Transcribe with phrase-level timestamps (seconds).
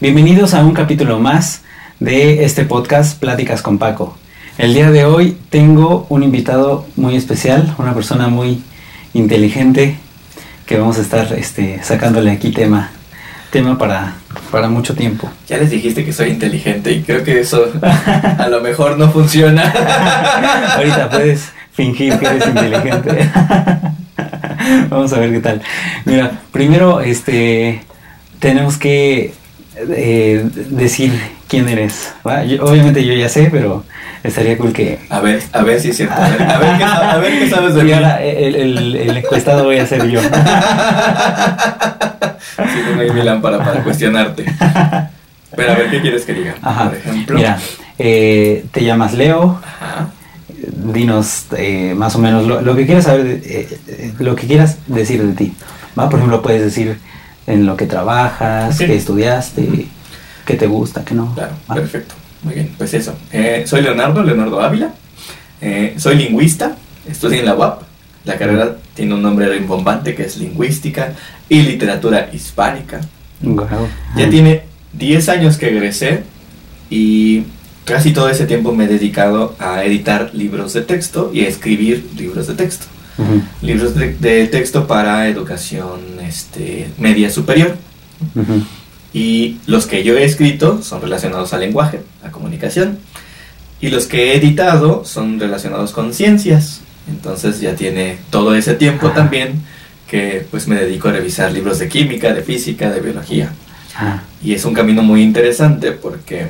[0.00, 1.60] Bienvenidos a un capítulo más
[1.98, 4.16] de este podcast Pláticas con Paco.
[4.56, 8.62] El día de hoy tengo un invitado muy especial, una persona muy
[9.12, 9.96] inteligente
[10.64, 12.92] que vamos a estar este, sacándole aquí tema,
[13.50, 14.14] tema para,
[14.50, 15.30] para mucho tiempo.
[15.46, 19.70] Ya les dijiste que soy inteligente y creo que eso a lo mejor no funciona.
[20.76, 23.30] Ahorita puedes fingir que eres inteligente.
[24.88, 25.60] Vamos a ver qué tal.
[26.06, 27.82] Mira, primero este
[28.38, 29.34] tenemos que
[29.88, 31.12] eh, decir
[31.48, 32.12] quién eres.
[32.24, 33.84] obviamente yo ya sé, pero
[34.22, 34.98] estaría cool que...
[35.08, 36.14] A ver, a ver si es cierto.
[36.14, 39.86] A ver, a ver, qué, sabes de y ahora el, el, el, encuestado voy a
[39.86, 40.20] ser yo.
[40.22, 40.28] sí,
[42.86, 44.44] tengo ahí mi lámpara para cuestionarte.
[45.56, 46.54] Pero a ver, ¿qué quieres que diga?
[46.54, 47.36] Por ejemplo.
[47.36, 47.58] Mira,
[47.98, 49.60] eh, te llamas Leo.
[49.62, 50.10] Ajá.
[50.72, 53.68] Dinos eh, más o menos lo, que quieras saber, eh,
[54.18, 55.54] lo que quieras decir de ti.
[55.98, 56.08] ¿va?
[56.08, 56.98] Por ejemplo, puedes decir
[57.50, 59.86] en lo que trabajas, qué estudiaste,
[60.46, 61.34] qué te gusta, qué no.
[61.34, 62.14] Claro, perfecto.
[62.42, 63.14] Muy bien, pues eso.
[63.32, 64.94] Eh, soy Leonardo, Leonardo Ávila.
[65.60, 66.76] Eh, soy lingüista,
[67.08, 67.82] estudié en la UAP.
[68.24, 71.14] La carrera tiene un nombre rimbombante que es Lingüística
[71.48, 73.00] y Literatura Hispánica.
[74.16, 76.24] Ya tiene 10 años que egresé
[76.90, 77.44] y
[77.84, 82.10] casi todo ese tiempo me he dedicado a editar libros de texto y a escribir
[82.16, 82.86] libros de texto.
[83.60, 87.76] Libros de, texto para educación este, media superior.
[89.12, 92.98] Y los que yo he escrito son relacionados al lenguaje, a comunicación.
[93.80, 96.82] Y los que he editado son relacionados con ciencias.
[97.08, 99.62] Entonces ya tiene todo ese tiempo también
[100.08, 103.52] que pues me dedico a revisar libros de química, de física, de biología.
[104.42, 106.48] Y es un camino muy interesante porque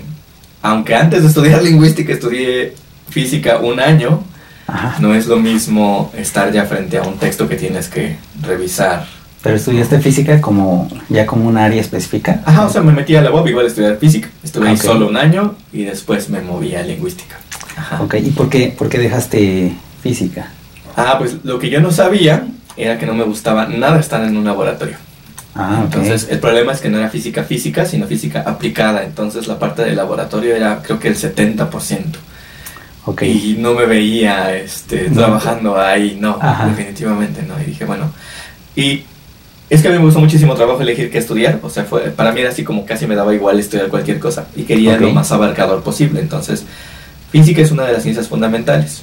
[0.63, 2.75] aunque antes de estudiar lingüística estudié
[3.09, 4.23] física un año,
[5.01, 9.07] no es lo mismo estar ya frente a un texto que tienes que revisar
[9.43, 12.43] ¿Pero estudiaste física como ya como un área específica?
[12.45, 14.29] Ajá, o sea, me metí a la UOP igual a estudiar física.
[14.43, 17.39] Estuve ahí solo un año y después me moví a lingüística.
[17.77, 18.03] Ajá.
[18.03, 20.51] Ok, ¿y por qué, por qué dejaste física?
[20.95, 24.37] Ah, pues lo que yo no sabía era que no me gustaba nada estar en
[24.37, 24.97] un laboratorio.
[25.55, 26.01] Ah, okay.
[26.01, 29.05] Entonces, el problema es que no era física física, sino física aplicada.
[29.05, 32.03] Entonces, la parte del laboratorio era creo que el 70%.
[33.07, 33.31] Okay.
[33.31, 37.59] Y no me veía este, trabajando ahí, no, definitivamente no.
[37.59, 38.13] Y dije, bueno,
[38.77, 39.05] y
[39.71, 42.33] es que a mí me gustó muchísimo trabajo elegir qué estudiar, o sea, fue, para
[42.33, 45.31] mí era así como casi me daba igual estudiar cualquier cosa y quería lo más
[45.31, 46.21] abarcador posible.
[46.21, 46.67] Entonces,
[47.31, 49.03] física es una de las ciencias fundamentales.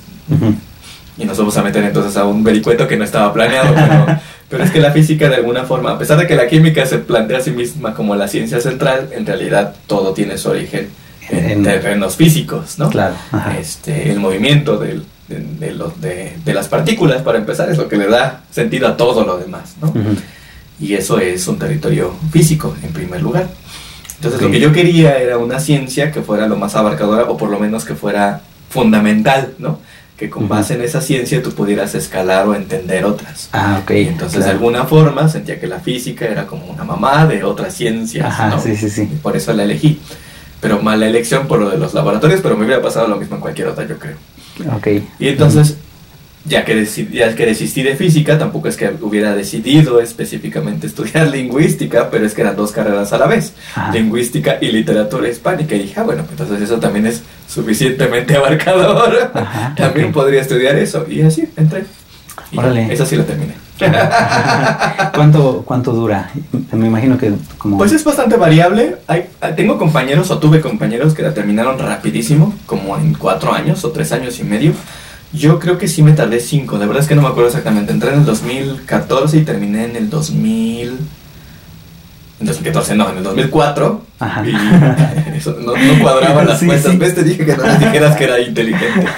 [1.17, 3.73] Y nos vamos a meter entonces a un vericueto que no estaba planeado,
[4.49, 6.97] pero, es que la física de alguna forma, a pesar de que la química se
[6.99, 10.89] plantea a sí misma como la ciencia central, en realidad todo tiene su origen
[11.29, 12.89] en, terrenos físicos, ¿no?
[12.89, 13.15] Claro.
[13.57, 18.43] Este, el movimiento del, de, de, las partículas, para empezar, es lo que le da
[18.51, 19.93] sentido a todo lo demás, ¿no?
[20.79, 23.49] Y eso es un territorio físico, en primer lugar.
[24.15, 27.49] Entonces lo que yo quería era una ciencia que fuera lo más abarcadora o por
[27.49, 29.79] lo menos que fuera fundamental, ¿no?
[30.17, 33.49] Que con base en esa ciencia tú pudieras escalar o entender otras.
[33.53, 33.91] Ah, ok.
[33.91, 38.25] entonces de alguna forma sentía que la física era como una mamá de otras ciencias.
[38.25, 39.03] Ajá, sí, sí, sí.
[39.03, 39.99] Y por eso la elegí.
[40.59, 43.41] Pero mala elección por lo de los laboratorios, pero me hubiera pasado lo mismo en
[43.41, 44.15] cualquier otra, yo creo.
[44.75, 44.87] Ok.
[45.19, 45.77] Y entonces
[46.47, 52.09] ya que, ya que desistí de física, tampoco es que hubiera decidido específicamente estudiar lingüística,
[52.09, 53.53] pero es que eran dos carreras a la vez,
[53.93, 55.75] lingüística y literatura hispánica.
[55.75, 59.31] Y dije, ah, bueno, pues entonces eso también es suficientemente abarcador.
[59.75, 61.05] también podría estudiar eso.
[61.09, 61.85] Y así entré.
[62.51, 62.59] Y
[62.91, 63.53] Eso sí lo terminé.
[65.13, 66.29] ¿Cuánto, ¿Cuánto dura?
[66.71, 67.77] Me imagino que como...
[67.77, 68.95] Pues es bastante variable.
[69.07, 69.25] Hay,
[69.55, 74.11] tengo compañeros o tuve compañeros que la terminaron rapidísimo, como en cuatro años o tres
[74.11, 74.71] años y medio.
[75.33, 77.91] Yo creo que sí me tardé cinco, de verdad es que no me acuerdo exactamente.
[77.91, 80.97] Entré en el 2014 y terminé en el 2000.
[82.39, 84.05] En 2014, no, en el 2004.
[84.19, 84.45] Ajá.
[84.45, 84.55] Y
[85.37, 86.97] eso no, no cuadraba las cuentas.
[86.97, 87.15] ¿Ves?
[87.15, 89.05] Te dije que no me dijeras que era inteligente.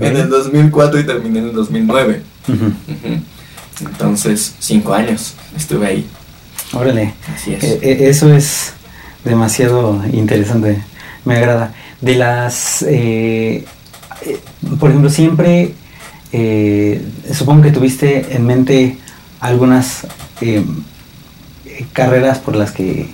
[0.00, 2.22] En el 2004 y terminé en el 2009.
[3.80, 6.06] Entonces, cinco años estuve ahí.
[6.72, 7.14] Órale.
[7.34, 7.62] Así es.
[7.64, 8.72] Eh, eh, eso es
[9.24, 10.82] demasiado interesante.
[11.24, 11.74] Me agrada.
[12.00, 12.84] De las.
[12.88, 13.64] Eh,
[14.22, 14.38] eh,
[14.78, 15.74] por ejemplo, siempre,
[16.32, 17.02] eh,
[17.32, 18.98] supongo que tuviste en mente
[19.40, 20.06] algunas
[20.40, 20.64] eh,
[21.92, 23.08] carreras por las que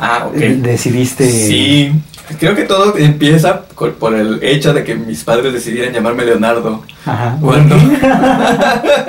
[0.00, 1.30] ah, decidiste...
[1.30, 1.92] Sí,
[2.38, 6.82] creo que todo empieza por el hecho de que mis padres decidieran llamarme Leonardo.
[7.04, 7.36] Ajá.
[7.40, 7.76] Cuando,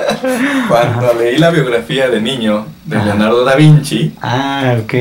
[0.68, 3.06] cuando leí la biografía de niño de Ajá.
[3.06, 4.92] Leonardo da Vinci, Ah, ok.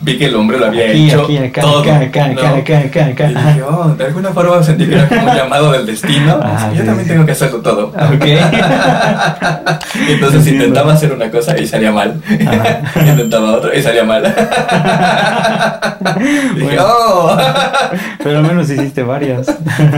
[0.00, 1.80] vi que el hombre lo había Aquí, hecho aquí, acá, todo.
[1.80, 2.40] acá, acá, ¿no?
[2.40, 3.30] acá, acá, acá.
[3.30, 6.40] Y dije, oh, de alguna forma sentí que era como un llamado del destino.
[6.42, 7.12] Ajá, yo también sí.
[7.12, 7.86] tengo que hacerlo todo.
[7.88, 8.26] Ok.
[10.08, 10.64] Y entonces Entiendo.
[10.66, 12.20] intentaba hacer una cosa y salía mal.
[12.28, 14.22] Intentaba otra y salía mal.
[16.54, 16.82] Dije, Bueno.
[16.86, 17.36] oh.
[18.22, 19.46] Pero al menos hiciste varias.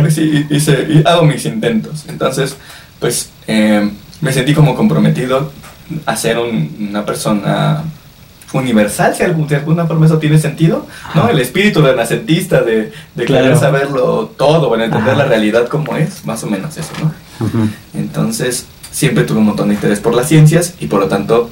[0.01, 2.05] Pues sí, hice, y hago mis intentos.
[2.09, 2.57] Entonces,
[3.01, 5.51] pues eh, me sentí como comprometido
[6.07, 7.83] a ser un- una persona
[8.53, 11.23] universal, si de alguna forma eso tiene sentido, ¿no?
[11.23, 11.31] Ajá.
[11.33, 13.45] El espíritu renacentista de, de Claro.
[13.45, 15.19] querer saberlo todo, bueno, entender Ajá.
[15.25, 17.13] la realidad como es, más o menos eso, ¿no?
[17.47, 17.69] Ujú.
[17.95, 21.51] Entonces, siempre tuve un montón de interés por las ciencias y por lo tanto,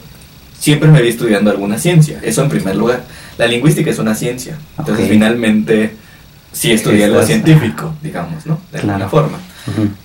[0.59, 2.19] siempre me vi estudiando alguna ciencia.
[2.23, 3.05] Eso en primer lugar.
[3.37, 4.57] La lingüística es una ciencia.
[4.79, 5.11] Entonces, Ok.
[5.13, 5.95] finalmente,
[6.53, 8.59] sí estudié algo científico, digamos, ¿no?
[8.73, 9.05] De Claro.
[9.05, 9.39] alguna forma.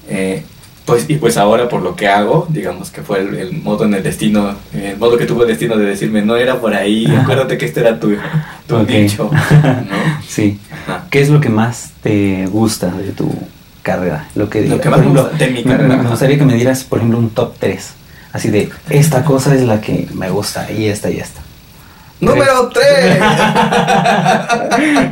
[0.10, 0.44] Eh,
[0.86, 3.94] pues, y pues ahora por lo que hago, digamos que fue el, el modo en
[3.94, 7.06] el destino, eh, el modo que tuvo el destino de decirme, no era por ahí,
[7.06, 8.16] acuérdate que este era tu,
[8.68, 8.90] tu Ok.
[8.90, 9.30] nicho,
[9.64, 10.22] ¿no?
[10.28, 10.60] Sí.
[10.72, 11.06] Ajá.
[11.10, 13.32] ¿Qué es lo que más te gusta de tu
[13.84, 14.28] carrera?
[14.36, 15.98] Lo que, Lo que por más me gusta de mi me- carrera.
[15.98, 17.94] Me, gustaría que me dieras, por ejemplo, un top 3.
[18.34, 21.42] Así de, esta cosa es la que me gusta y esta y esta.
[22.20, 23.18] Número 3.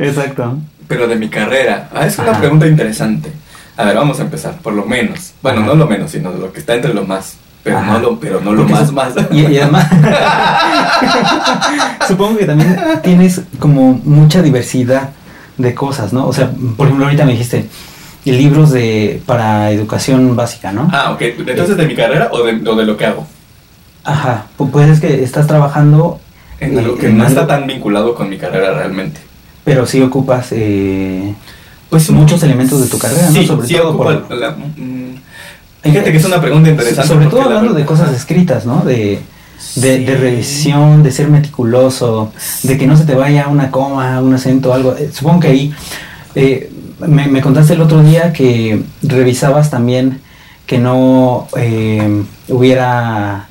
[0.00, 0.58] Exacto.
[0.90, 1.88] Pero de mi carrera.
[1.94, 2.40] Ah, es una Ajá.
[2.40, 3.30] pregunta interesante.
[3.76, 5.32] A ver, vamos a empezar, por lo menos.
[5.40, 5.68] Bueno, Ajá.
[5.68, 7.36] no lo menos, sino de lo que está entre lo más.
[7.62, 7.92] Pero Ajá.
[7.92, 9.12] no lo, pero no lo Porque más, más.
[9.30, 9.86] Y, y además,
[12.08, 15.10] supongo que también tienes como mucha diversidad
[15.58, 16.26] de cosas, ¿no?
[16.26, 17.66] O sea, por ejemplo, ahorita me dijiste
[18.24, 20.88] libros de para educación básica, ¿no?
[20.92, 21.22] Ah, ok.
[21.46, 23.26] Entonces, ¿de mi carrera o de, o de lo que hago?
[24.04, 26.20] Ajá, pu- pues es que estás trabajando,
[26.58, 29.20] En algo que en no está tan vinculado con mi carrera realmente.
[29.70, 31.32] Pero sí ocupas eh,
[31.88, 33.42] Pues muchos elementos de tu carrera, ¿no?
[33.44, 35.14] Sobre sí, todo por- la- mm,
[35.82, 37.06] Fíjate que es una pregunta interesante.
[37.08, 38.82] Sobre todo la hablando de cosas escritas, ¿no?
[38.84, 39.20] De,
[39.76, 40.04] de, Sí.
[40.04, 42.32] de revisión, de ser meticuloso,
[42.64, 44.96] de que no se te vaya una coma, un acento, algo.
[44.96, 45.72] Eh, supongo que ahí
[46.34, 46.68] eh,
[47.06, 50.20] me, me contaste el otro día que revisabas también
[50.66, 53.46] que no eh, hubiera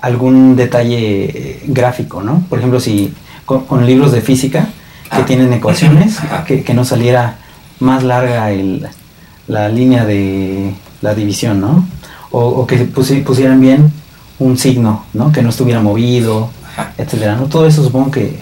[0.00, 2.42] algún detalle eh, gráfico, ¿no?
[2.48, 3.12] Por ejemplo, si
[3.44, 4.68] con, con libros de física
[5.18, 6.16] que tienen ecuaciones,
[6.46, 7.36] que, que no saliera
[7.80, 8.86] más larga el,
[9.46, 11.86] la línea de la división, ¿no?
[12.30, 13.92] O, o que pusi- pusieran bien
[14.38, 15.32] un signo, ¿no?
[15.32, 16.92] Que no estuviera movido, Ajá.
[16.98, 17.44] etcétera, ¿no?
[17.46, 18.38] Todo eso supongo que...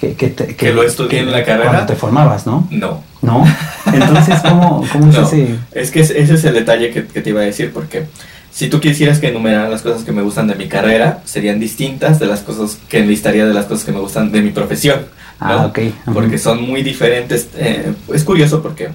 [0.00, 1.70] Que, que, te- ¿Que lo estudié en la carrera?
[1.70, 2.66] Cuando te formabas, ¿no?
[2.70, 3.02] No.
[3.22, 3.44] ¿No?
[3.90, 5.56] Entonces, ¿cómo, cómo es No, ese...?
[5.72, 8.06] es que es- ese es el detalle que, que te iba a decir, porque
[8.54, 12.20] si tú quisieras que enumerara las cosas que me gustan de mi carrera, serían distintas
[12.20, 15.00] de las cosas que enlistaría de las cosas que me gustan de mi profesión.
[15.40, 15.46] ¿no?
[15.46, 15.80] Ah, ok.
[16.12, 17.48] Porque son muy diferentes.
[17.56, 18.90] eh, es curioso porque,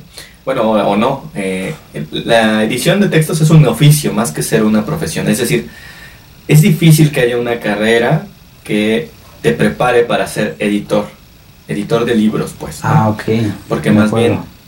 [0.46, 1.74] bueno, o, o no, eh,
[2.12, 5.28] la edición de textos es un oficio más que ser una profesión.
[5.28, 5.68] Es decir,
[6.48, 8.28] es difícil que haya una carrera
[8.64, 9.10] que
[9.42, 11.06] te prepare para ser editor,
[11.68, 12.82] editor de libros, pues.
[12.82, 12.90] ¿no?
[12.90, 13.24] Ah, ok.
[13.68, 14.28] Porque más acuerdo.
[14.28, 14.59] bien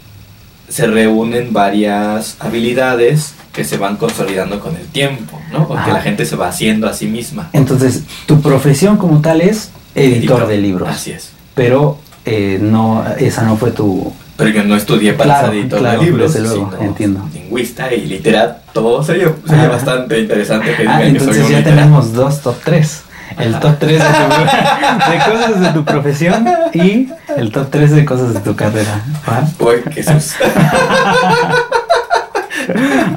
[0.72, 5.68] se reúnen varias habilidades que se van consolidando con el tiempo, ¿no?
[5.68, 5.94] Porque Ajá.
[5.94, 7.50] la gente se va haciendo a sí misma.
[7.54, 10.88] Entonces, tu profesión como tal es editor, de libros.
[10.90, 11.32] Así es.
[11.54, 14.14] Pero eh, no, esa no fue tu...
[14.38, 17.30] Pero yo no estudié para Claro, ser editor claro, de libros, desde luego, sino entiendo.
[17.34, 19.04] lingüista y literato.
[19.04, 19.70] Sería, sería Ah.
[19.70, 21.82] bastante interesante que Ah, digan que soy entonces un ya literato.
[21.82, 23.02] tenemos dos top 3.
[23.40, 28.06] El top 3 de, tu- de cosas de tu profesión y el top 3 de
[28.06, 29.02] cosas de tu carrera.
[29.28, 29.48] ¿va?
[29.60, 30.36] Uy, Jesús.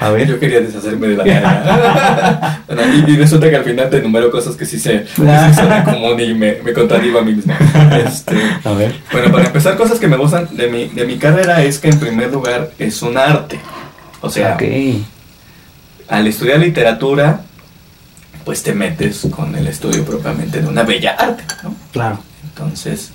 [0.01, 0.27] A ver.
[0.29, 2.61] Yo quería deshacerme de la carga.
[2.67, 5.55] Bueno, y, y resulta que al final te enumero cosas que sí se, que sí
[5.55, 7.55] son común y me, me contradigo a mí mismo.
[8.05, 8.95] Este, A ver.
[9.13, 11.99] Bueno, para empezar, cosas que me gustan de mi, de mi carrera es que en
[12.01, 13.61] primer lugar es un arte.
[14.21, 14.63] O sea, Ok.
[16.09, 17.41] al estudiar literatura,
[18.45, 21.75] pues te metes con el estudio propiamente de una bella arte, ¿no?
[21.93, 22.19] Claro.
[22.43, 23.11] Entonces,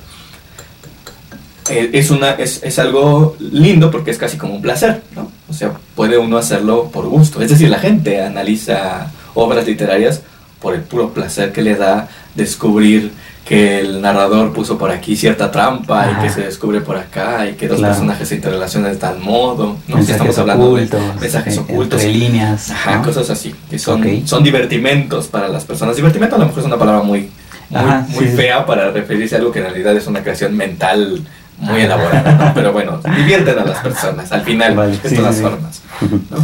[1.69, 5.31] eh, es, una, es, es algo lindo porque es casi como un placer, ¿no?
[5.47, 7.41] O sea, puede uno hacerlo por gusto.
[7.41, 10.21] Es decir, la gente analiza obras literarias
[10.59, 13.11] por el puro placer que le da descubrir
[13.49, 16.19] que el narrador puso por aquí cierta trampa Ajá.
[16.19, 17.95] y que se descubre por acá y que dos Claro.
[17.95, 19.95] personajes se interrelacionan de tal modo, ¿no?
[19.95, 21.01] Mensajes estamos hablando ocultos.
[21.15, 22.03] de mensajes eh, ocultos.
[22.03, 22.69] Entre líneas.
[22.69, 23.03] Ajá, ¿no?
[23.03, 24.07] cosas así, que son, Ok.
[24.27, 25.95] son divertimentos para las personas.
[25.95, 27.31] Divertimento a lo mejor es una palabra muy,
[27.71, 30.55] muy, Ajá, muy sí, fea para referirse a algo que en realidad es una creación
[30.55, 31.19] mental
[31.57, 32.53] muy elaborada, ¿no?
[32.53, 35.47] Pero bueno, divierten a las personas, al final, Vale, de sí, todas sí, sí.
[35.49, 35.81] formas,
[36.29, 36.37] ¿no?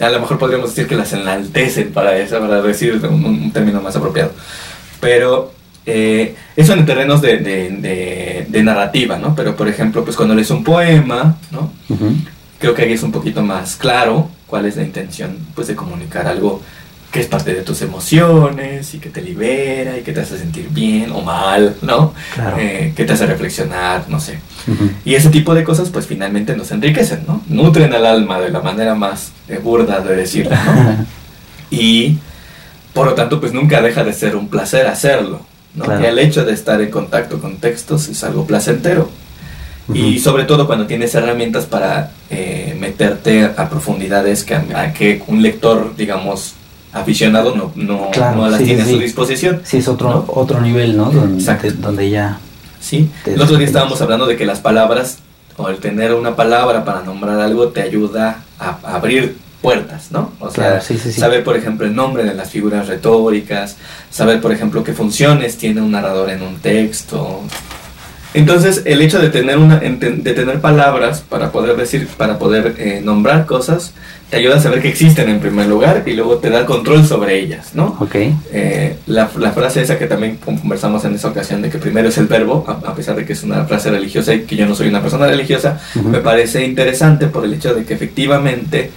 [0.06, 3.80] A lo mejor podríamos decir que las enaltecen para eso, para decir un, un término
[3.80, 4.32] más apropiado.
[5.00, 5.52] Pero
[5.86, 9.34] eh, eso en terrenos de, de- de- de narrativa, ¿no?
[9.34, 11.72] Pero por ejemplo, pues cuando lees un poema, ¿no?
[12.58, 16.26] Creo que ahí es un poquito más claro cuál es la intención pues de comunicar
[16.28, 16.62] algo
[17.10, 20.68] que es parte de tus emociones y que te libera y que te hace sentir
[20.70, 22.14] bien o mal, ¿no?
[22.34, 22.56] Claro.
[22.58, 24.38] Eh, que te hace reflexionar, no sé.
[25.04, 27.42] Y ese tipo de cosas pues finalmente nos enriquecen, ¿no?
[27.48, 31.06] Nutren al alma de la manera más eh, burda de decirlo, ¿no?
[31.70, 32.16] y
[32.94, 35.44] por lo tanto pues nunca deja de ser un placer hacerlo,
[35.74, 35.84] ¿no?
[35.84, 36.00] Claro.
[36.00, 39.08] Que el hecho de estar en contacto con textos es algo placentero.
[39.92, 40.18] Y Ujú.
[40.22, 45.96] sobre todo cuando tienes herramientas para eh, meterte a profundidades que, a que un lector,
[45.96, 46.54] digamos,
[46.92, 49.60] aficionado no, no, Claro, no las sí, tiene sí, a su disposición.
[49.64, 50.24] Sí, es otro, ¿no?
[50.28, 51.10] otro nivel, ¿no?
[51.10, 51.68] Donde, Exacto.
[51.78, 52.38] donde ya...
[52.80, 55.18] Sí, el otro día estábamos hablando de que las palabras
[55.56, 60.32] o el tener una palabra para nombrar algo te ayuda a, a abrir puertas, ¿no?
[60.40, 61.20] O sea, Claro, sí, sí, sí.
[61.20, 63.76] saber, por ejemplo, el nombre de las figuras retóricas,
[64.10, 67.40] saber, por ejemplo, qué funciones tiene un narrador en un texto.
[68.34, 73.02] Entonces, el hecho de tener una de tener palabras para poder decir, para poder eh,
[73.04, 73.92] nombrar cosas,
[74.30, 77.38] te ayuda a saber que existen en primer lugar y luego te da control sobre
[77.38, 77.94] ellas, ¿no?
[78.00, 78.14] Ok.
[78.52, 82.16] Eh, la, la frase esa que también conversamos en esa ocasión de que primero es
[82.16, 84.74] el verbo, a, a pesar de que es una frase religiosa y que yo no
[84.74, 88.90] soy una persona religiosa, me parece interesante por el hecho de que efectivamente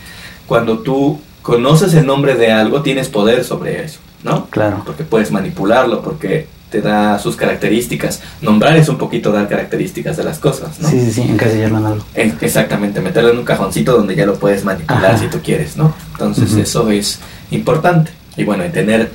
[0.48, 4.46] cuando tú conoces el nombre de algo tienes poder sobre eso, ¿no?
[4.48, 4.82] Claro.
[4.86, 8.22] Porque puedes manipularlo, porque te da sus características.
[8.42, 10.90] Nombrar es un poquito dar características de las cosas, ¿no?
[10.90, 12.06] Sí, sí, sí, encasillarlo en algo.
[12.16, 15.18] Exactamente, meterlo en un cajoncito donde ya lo puedes manipular Ajá.
[15.18, 15.94] si tú quieres, ¿no?
[16.14, 16.62] Entonces Ujú.
[16.62, 17.20] eso es
[17.52, 18.12] importante.
[18.36, 19.12] Y bueno, tener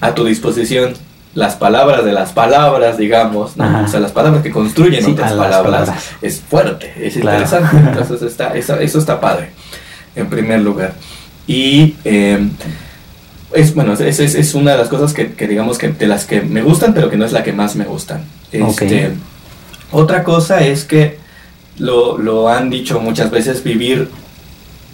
[0.00, 0.94] a tu disposición
[1.34, 3.84] las palabras de las palabras, digamos, ¿no?
[3.84, 6.04] O sea, las palabras que construyen Sí, otras palabras, palabras.
[6.22, 7.40] es fuerte, es Claro.
[7.42, 7.76] interesante.
[7.90, 9.50] Entonces está, eso, eso está padre,
[10.14, 10.94] en primer lugar.
[11.46, 12.48] Y eh,
[13.54, 16.24] es, bueno, es, es, es una de las cosas que, que digamos que de las
[16.24, 18.24] que me gustan, pero que no es la que más me gustan.
[18.50, 19.12] Este,
[19.90, 21.18] Otra cosa es que
[21.78, 24.08] lo, lo han dicho muchas veces, vivir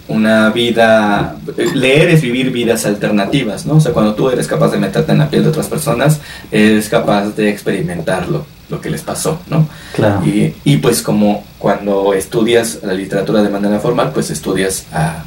[0.07, 1.37] una vida,
[1.75, 3.75] leer es vivir vidas alternativas, ¿no?
[3.75, 6.19] O sea, cuando tú eres capaz de meterte en la piel de otras personas,
[6.51, 9.67] eres capaz de experimentarlo, lo que les pasó, ¿no?
[9.93, 10.23] Claro.
[10.25, 15.23] Y, y pues como cuando estudias la literatura de manera formal, pues estudias a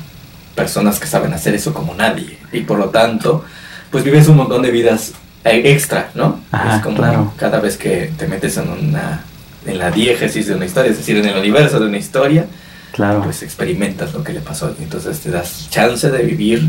[0.55, 2.39] personas que saben hacer eso como nadie.
[2.53, 3.45] Y por lo tanto,
[3.91, 5.13] pues vives un montón de vidas
[5.45, 6.41] eh, extra, ¿no?
[6.53, 7.33] Ajá, es como claro.
[7.37, 9.25] cada vez que te metes en una
[9.67, 12.47] en la diégesis de una historia, es decir, en el universo de una historia,
[12.93, 13.23] Claro.
[13.23, 16.69] pues experimentas lo que le pasó y entonces te das chance de vivir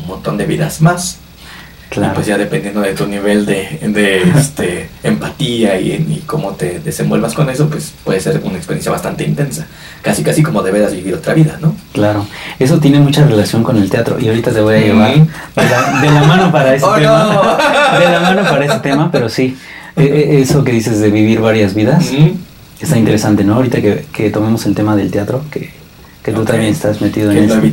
[0.00, 1.18] un montón de vidas más.
[1.90, 2.14] Y claro.
[2.14, 7.34] pues ya dependiendo de tu nivel de, de, este, empatía y, y cómo te desenvuelvas
[7.34, 9.66] con eso, pues puede ser una experiencia bastante intensa.
[10.00, 11.74] Casi, casi como de veras vivir otra vida, ¿no?
[11.92, 12.24] Claro,
[12.60, 15.26] eso tiene mucha relación con el teatro y ahorita te voy a llevar Mm.
[15.56, 17.24] de, la, de la mano para ese Oh, tema.
[17.24, 17.98] no.
[17.98, 19.56] De la mano para ese tema, pero sí,
[19.96, 22.28] eh, eh, eso que dices de vivir varias vidas Mm.
[22.80, 23.54] está interesante, ¿no?
[23.56, 25.70] Ahorita que, que tomemos el tema del teatro, que,
[26.22, 27.72] que tú también estás metido en ese,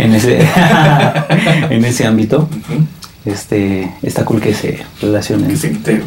[0.00, 0.46] en ese,
[1.70, 2.84] en ese ámbito, Ujú.
[3.24, 5.48] Este, está cool que se relacionen.
[5.50, 6.04] Que se inter-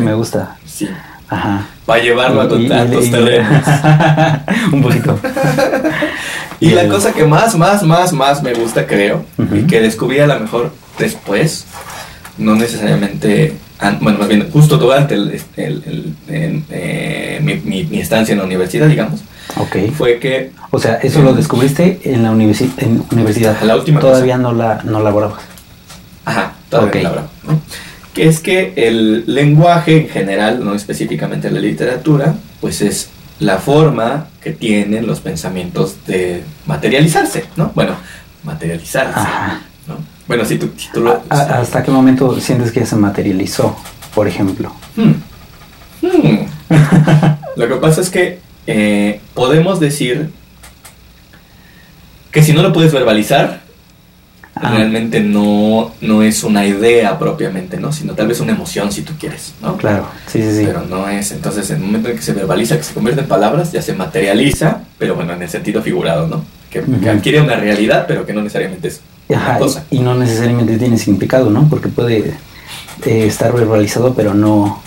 [0.00, 0.56] me, gusta.
[0.66, 0.88] Sí.
[1.28, 1.66] Ajá.
[1.84, 3.62] Para llevarlo a, tu- Y- a y- tus terrenos.
[4.72, 5.18] Un poquito.
[6.60, 9.24] Y la el- cosa que más, más, más, más me gusta, creo,
[9.54, 11.66] y que descubrí a lo mejor después,
[12.36, 13.54] no necesariamente,
[14.00, 18.88] bueno, más bien justo durante el, el- eh, mi, mi- mi estancia en la universidad,
[18.88, 19.20] digamos,
[19.56, 19.92] Ok.
[19.96, 23.56] fue que O sea, eso lo descubriste en la universi- en universidad.
[23.62, 25.40] La última Todavía no la no laborabas.
[26.28, 27.60] Ajá, todavía no la habrá, ¿no?
[28.14, 34.26] Que es que el lenguaje en general, no específicamente la literatura, pues es la forma
[34.42, 37.70] que tienen los pensamientos de materializarse, ¿no?
[37.74, 37.94] Bueno,
[38.44, 39.60] materializarse, Ajá.
[39.86, 39.96] ¿no?
[40.26, 41.22] Bueno, si tú, si tú lo...
[41.30, 43.76] A- a- ¿Hasta qué momento sientes que ya se materializó,
[44.14, 44.72] por ejemplo?
[44.96, 45.12] Hmm.
[46.02, 46.46] Hmm.
[47.56, 50.30] Lo que pasa es que eh, podemos decir
[52.30, 53.60] que si no lo puedes verbalizar,
[54.60, 54.70] Ah.
[54.74, 57.92] realmente no, no es una idea propiamente, ¿no?
[57.92, 59.76] Sino tal vez una emoción si tú quieres, ¿no?
[59.76, 60.62] Claro, sí, sí, sí.
[60.66, 63.28] Pero no es, entonces en el momento en que se verbaliza, que se convierte en
[63.28, 66.44] palabras, ya se materializa, pero bueno, en el sentido figurado, ¿no?
[66.70, 69.84] Que, adquiere una realidad, pero que no necesariamente es una cosa.
[69.90, 71.66] y, y no necesariamente tiene significado, ¿no?
[71.68, 72.34] Porque puede
[73.06, 74.82] eh, estar verbalizado, pero no.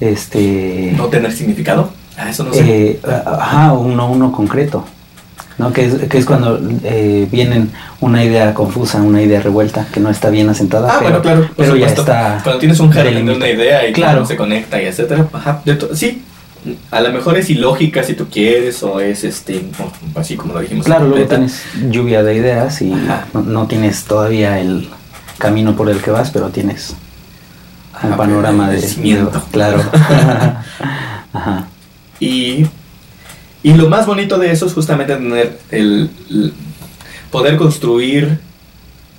[0.00, 0.92] Este.
[0.96, 1.90] No tener significado.
[2.16, 2.92] Ah, eso no sé.
[2.92, 4.84] eh, ajá, uno, uno concreto.
[5.60, 5.72] ¿No?
[5.74, 10.08] Que, es, que es cuando eh, vienen una idea confusa, una idea revuelta, que no
[10.10, 10.88] está bien asentada.
[10.90, 12.40] Ah, pero, bueno, claro, pero ya está.
[12.42, 14.24] Cuando tienes un germen de una idea y Claro.
[14.24, 15.62] se conecta y etcétera, ajá,
[15.92, 16.22] sí,
[16.90, 20.60] a lo mejor es ilógica si tú quieres o es este, no, así como lo
[20.60, 20.86] dijimos.
[20.86, 22.90] Claro, luego tienes lluvia de ideas y
[23.34, 24.88] no, no tienes todavía el
[25.38, 26.94] camino por el que vas, pero tienes
[28.16, 29.78] panorama Ah, el de, de- claro.
[31.32, 31.66] Ajá.
[32.18, 32.66] Y
[33.62, 36.52] Y lo más bonito de eso es justamente tener el, el
[37.30, 38.38] poder construir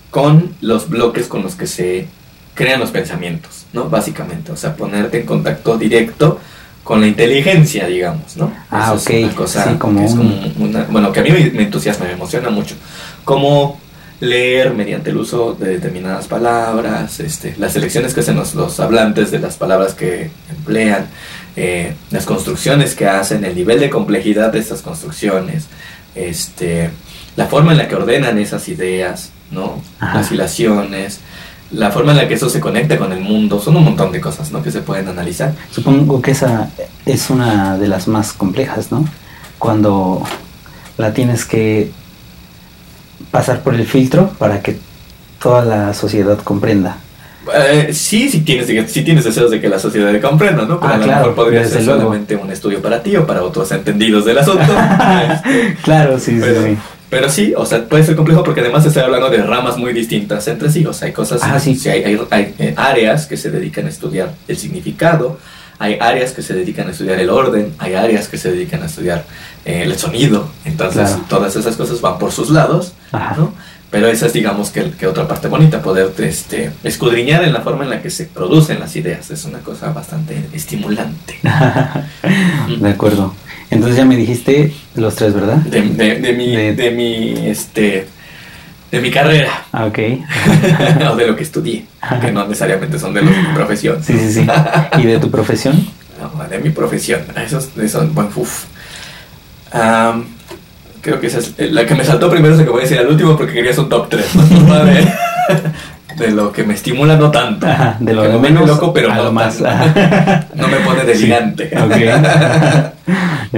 [0.10, 2.08] con los bloques con los que se
[2.54, 3.90] crean los pensamientos, ¿no?
[3.90, 6.40] Básicamente, o sea, ponerte en contacto directo
[6.84, 8.52] con la inteligencia, digamos, ¿no?
[8.70, 9.10] Ah, Eso ok.
[9.12, 11.64] Es una cosa Sí, como que es como una- bueno, que a mí me, me
[11.64, 12.76] entusiasma, me emociona mucho.
[13.24, 13.80] Como
[14.20, 19.32] leer mediante el uso de determinadas palabras, este, las elecciones que hacen los, los hablantes
[19.32, 21.08] de las palabras que emplean,
[21.56, 25.66] eh, las construcciones que hacen, el nivel de complejidad de estas construcciones,
[26.16, 26.90] este,
[27.36, 29.82] la forma en la que ordenan esas ideas, ¿no?
[30.00, 30.20] Ajá.
[30.20, 31.20] Las hilaciones,
[31.72, 34.20] la forma en la que eso se conecta con el mundo, son un montón de
[34.20, 34.62] cosas, ¿no?
[34.62, 35.54] Que se pueden analizar.
[35.72, 36.70] Supongo que esa
[37.06, 39.06] es una de las más complejas, ¿no?
[39.58, 40.24] Cuando
[40.98, 41.92] la tienes que
[43.32, 44.78] pasar por el filtro para que
[45.42, 46.98] toda la sociedad comprenda.
[47.54, 50.80] Eh, sí, sí tienes, sí tienes deseos de que la sociedad comprenda, ¿no?
[50.80, 52.02] Pero Ah, a lo claro, mejor podría ser luego.
[52.02, 54.62] solamente un estudio para ti o para otros entendidos del asunto.
[55.34, 56.78] Este, Claro, sí, pero, sí,
[57.10, 60.48] pero sí, o sea, puede ser complejo porque además estoy hablando de ramas muy distintas
[60.48, 60.86] entre sí.
[60.86, 61.78] O sea, hay cosas, Ah, sí.
[61.90, 65.40] hay, hay- hay, eh, áreas que se dedican a estudiar el significado,
[65.80, 68.86] hay áreas que se dedican a estudiar el orden, hay áreas que se dedican a
[68.86, 69.26] estudiar
[69.66, 70.48] eh, el sonido.
[70.64, 71.24] Entonces, Claro.
[71.28, 73.36] todas esas cosas van por sus lados, Ajá.
[73.36, 73.54] ¿no?
[73.92, 77.84] Pero esa es, digamos, que, que otra parte bonita, poder este, escudriñar en la forma
[77.84, 79.30] en la que se producen las ideas.
[79.32, 81.38] Es una cosa bastante estimulante.
[82.80, 83.36] De acuerdo.
[83.70, 85.58] Entonces ya me dijiste los tres, ¿verdad?
[85.58, 88.08] De, de- de mi, De- de mi, este,
[88.92, 89.66] de mi carrera.
[89.74, 90.00] Ah, ok.
[91.12, 91.86] o de lo que estudié,
[92.22, 94.02] que no necesariamente son de los de mi profesión.
[94.04, 94.48] Sí, sí, sí.
[95.00, 95.86] ¿Y de tu profesión?
[96.22, 97.22] No, de mi profesión.
[97.36, 98.66] Eso, eso bueno, uf.
[99.72, 100.26] Am,
[101.02, 102.84] creo que esa es eh, la que me saltó primero, es la que voy a
[102.84, 104.26] decir al último porque querías un top 3.
[106.18, 107.68] de, de lo que me estimula no tanto.
[107.68, 109.60] Ajá, de lo que de me menos loco, pero a no lo más.
[110.56, 111.72] No me pone delirante.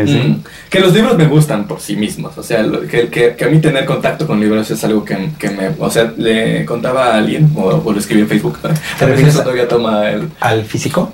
[0.06, 0.18] Sí.
[0.18, 3.48] Mm, Que los libros me gustan por sí mismos, o sea, que, que, que a
[3.48, 7.18] mí tener contacto con libros es algo que, que me, o sea, le contaba a
[7.18, 11.14] alguien o, o lo escribí en Facebook, veces refieres eso todavía toma el, ¿Al físico?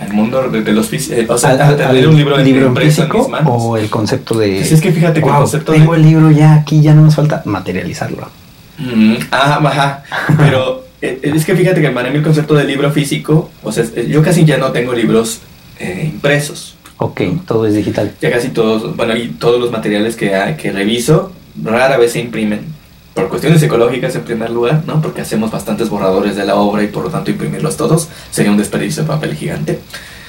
[0.00, 2.62] El mundo de, de los fis- eh, o sea, ¿Al, al- al un libro, libro
[2.62, 3.52] en impreso en físico mis manos.
[3.54, 4.56] o el concepto de...
[4.58, 5.98] Pues es que fíjate que el "Guau, concepto tengo de...
[6.00, 8.28] el libro ya aquí, ya no nos falta materializarlo.
[8.78, 10.02] Mm, ajá, ajá,
[10.36, 13.84] pero eh, es que fíjate que para mí el concepto de libro físico, o sea,
[14.06, 15.40] yo casi ya no tengo libros
[15.78, 16.76] eh, impresos.
[16.98, 18.12] Ok, todo es digital.
[18.20, 21.32] Ya casi todos, bueno, y todos los materiales que, que reviso
[21.62, 22.75] rara vez se imprimen.
[23.16, 25.00] Por cuestiones ecológicas en primer lugar, ¿no?
[25.00, 28.58] Porque hacemos bastantes borradores de la obra y por lo tanto imprimirlos todos sería un
[28.58, 29.80] desperdicio de papel gigante.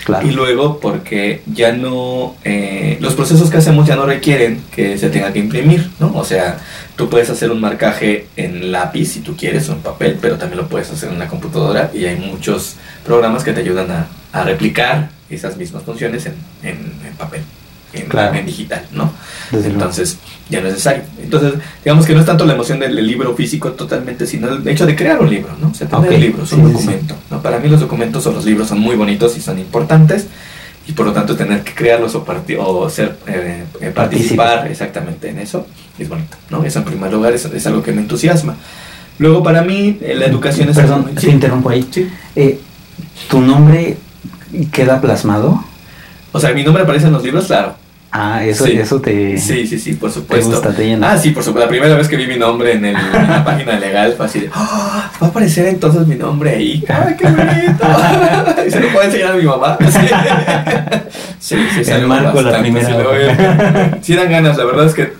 [0.05, 0.25] Claro.
[0.25, 5.09] Y luego porque ya no, eh, los procesos que hacemos ya no requieren que se
[5.09, 6.13] tenga que imprimir, ¿no?
[6.15, 6.59] O sea,
[6.95, 10.61] tú puedes hacer un marcaje en lápiz si tú quieres o en papel, pero también
[10.61, 14.43] lo puedes hacer en la computadora y hay muchos programas que te ayudan a, a
[14.43, 17.41] replicar esas mismas funciones en, en, en papel,
[18.01, 18.35] en, Claro.
[18.35, 19.11] en digital, ¿no?
[19.51, 19.81] Desde luego.
[19.83, 20.17] Entonces
[20.49, 21.03] ya no es necesario.
[21.21, 24.85] Entonces, digamos que no es tanto la emoción del libro físico totalmente, sino el hecho
[24.85, 25.69] de crear un libro, ¿no?
[25.69, 26.73] O sea, tener Ok, un libro, es sí, un sí, sí.
[26.73, 27.15] documento.
[27.31, 27.41] ¿no?
[27.41, 30.27] Para mí los documentos o los libros son muy bonitos y son importantes
[30.87, 32.25] y por lo tanto tener que crearlos o,
[32.59, 35.67] o ser, eh, eh, participar exactamente en eso
[35.99, 36.63] es bonito, ¿no?
[36.63, 38.55] Eso en primer lugar es, es algo que me entusiasma.
[39.19, 41.85] Luego para mí eh, la educación es Perdón, te sí, interrumpo ahí.
[41.91, 42.07] sí.
[42.35, 42.59] Eh,
[43.29, 43.97] ¿Tu nombre
[44.71, 45.63] queda plasmado?
[46.31, 47.75] O sea, mi nombre aparece en los libros, claro.
[48.09, 48.71] Ah, eso, Sí.
[48.71, 50.49] eso te, Sí, sí, sí, por te supuesto.
[50.51, 51.11] gusta, te llena.
[51.11, 51.65] Ah, sí, por supuesto.
[51.65, 54.39] La primera vez que vi mi nombre en, el- en la página legal fue así
[54.39, 56.83] de, "Ah, va a aparecer entonces mi nombre ahí.
[56.89, 57.85] ¡Ay, qué bonito!
[58.67, 59.77] y se lo puedo enseñar a mi mamá.
[61.39, 64.31] Sí, sí, sí, es El marco, la bastante, primera Sí, le voy a- sí dan
[64.31, 65.13] ganas, la verdad es que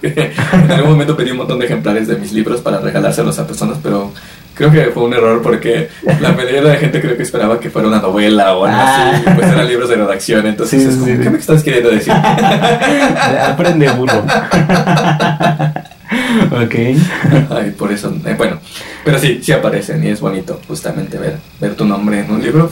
[0.54, 3.78] en algún momento pedí un montón de ejemplares de mis libros para regalárselos a personas,
[3.84, 4.12] pero
[4.58, 5.90] creo que fue un error porque
[6.20, 9.24] la mayoría de la gente creo que esperaba que fuera una novela o algo así,
[9.28, 9.34] Ah.
[9.36, 11.18] pues eran libros de redacción, entonces Sí, es como, sí.
[11.22, 12.12] ¿qué me estás queriendo decir?
[13.48, 14.20] Aprende burro.
[16.52, 16.76] ok.
[17.52, 18.60] Ay, por eso, eh, bueno,
[19.04, 22.72] pero sí, sí aparecen y es bonito justamente ver, ver tu nombre en un libro.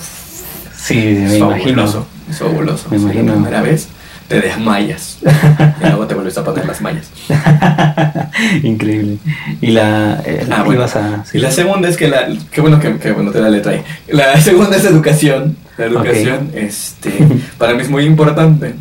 [0.76, 1.86] Sí, Es imagino.
[1.88, 2.88] fabuloso, es fabuloso.
[2.92, 3.26] Me imagino.
[3.26, 3.88] La primera vez
[4.28, 5.20] te desmayas
[5.82, 7.10] y luego te vuelves a poner las mallas.
[8.64, 9.18] Increíble.
[9.62, 10.22] Y la.
[10.26, 10.84] eh, Ah, bueno.
[10.84, 11.38] a- sí.
[11.38, 13.84] Y la segunda es que la, qué bueno que, que bueno te la letra ahí.
[14.08, 15.58] La segunda es educación.
[15.78, 17.12] La educación, este,
[17.58, 18.76] para mí es muy importante.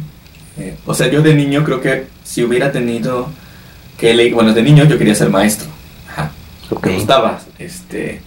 [0.58, 3.28] Eh, o sea, yo de niño creo que si hubiera tenido
[3.98, 5.66] que leer, bueno, de niño yo quería ser maestro.
[6.10, 6.30] Ajá.
[6.70, 6.86] Ok.
[6.86, 8.20] me gustaba, este,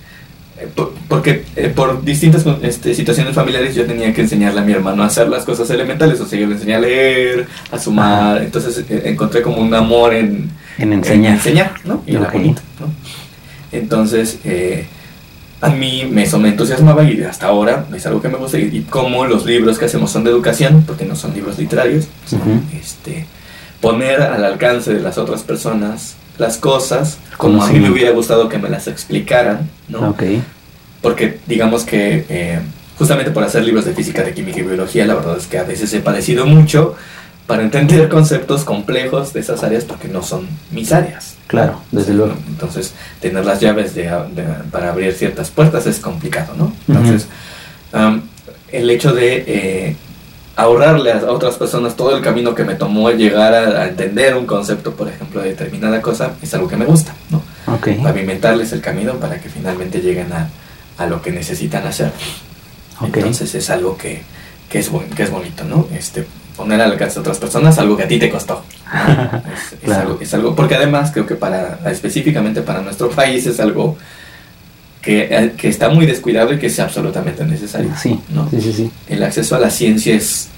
[1.08, 5.06] porque eh, por distintas este, situaciones familiares yo tenía que enseñarle a mi hermano a
[5.06, 9.04] hacer las cosas elementales, o sea, yo le enseñé a leer, a sumar, entonces eh,
[9.06, 11.74] encontré como un amor en, En en enseñar.
[11.86, 12.04] ¿no?
[12.08, 12.34] Y era Ok.
[12.34, 12.88] bonito, ¿no?
[13.72, 14.86] Entonces, eh,
[15.62, 18.58] a mí me, eso me entusiasmaba y hasta ahora es algo que me gusta.
[18.60, 22.08] Y, y como los libros que hacemos son de educación, porque no son libros literarios,
[22.32, 22.62] Ujú.
[22.80, 23.26] este,
[23.82, 28.50] poner al alcance de las otras personas las cosas como a mí me hubiera gustado
[28.50, 30.10] que me las explicaran, ¿no?
[30.10, 30.24] Ok.
[31.02, 32.60] Porque digamos que eh,
[32.98, 35.64] justamente por hacer libros de física, de química y biología, la verdad es que a
[35.64, 36.96] veces he padecido mucho
[37.46, 41.36] para entender conceptos complejos de esas áreas porque no son mis áreas.
[41.48, 42.36] Claro, desde luego.
[42.48, 44.12] Entonces, tener las llaves de,
[44.72, 46.74] para abrir ciertas puertas es complicado, ¿no?
[46.88, 47.28] Entonces,
[48.72, 49.96] el hecho de eh,
[50.58, 54.92] ahorrarle a otras personas todo el camino que me tomó llegar a, entender un concepto,
[54.92, 57.42] por ejemplo, de determinada cosa, es algo que me gusta, ¿no?
[57.76, 57.96] Okay.
[58.02, 60.50] Pavimentarles el camino para que finalmente lleguen a,
[60.98, 62.12] a lo que necesitan hacer.
[63.02, 64.24] Entonces es algo que,
[64.68, 65.88] que, es, que es bonito, ¿no?
[65.94, 68.64] Este, poner al alcance de otras personas algo que a ti te costó.
[69.84, 73.96] es, algo, es, algo, porque además creo que para específicamente para nuestro país es algo
[75.08, 77.92] que, eh, que, está muy descuidado y que es absolutamente necesario.
[77.98, 78.50] Sí, ¿no?
[78.50, 78.92] sí, sí, sí.
[79.08, 80.50] El acceso a la ciencia es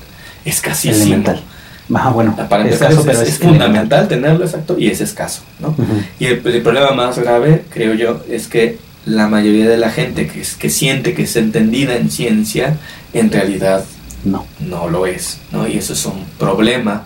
[0.43, 1.05] escasísimo.
[1.05, 1.43] Elemental.
[1.87, 5.43] bueno, para es, pero es, fundamental tenerlo exacto y es escaso.
[5.59, 5.75] ¿no?
[6.19, 10.25] Y el, el, problema más grave, creo yo, es que la mayoría de la gente
[10.25, 12.75] que, que siente que es entendida en ciencia,
[13.13, 13.85] en realidad
[14.25, 15.67] no, no lo es, ¿no?
[15.67, 17.05] Y eso es un problema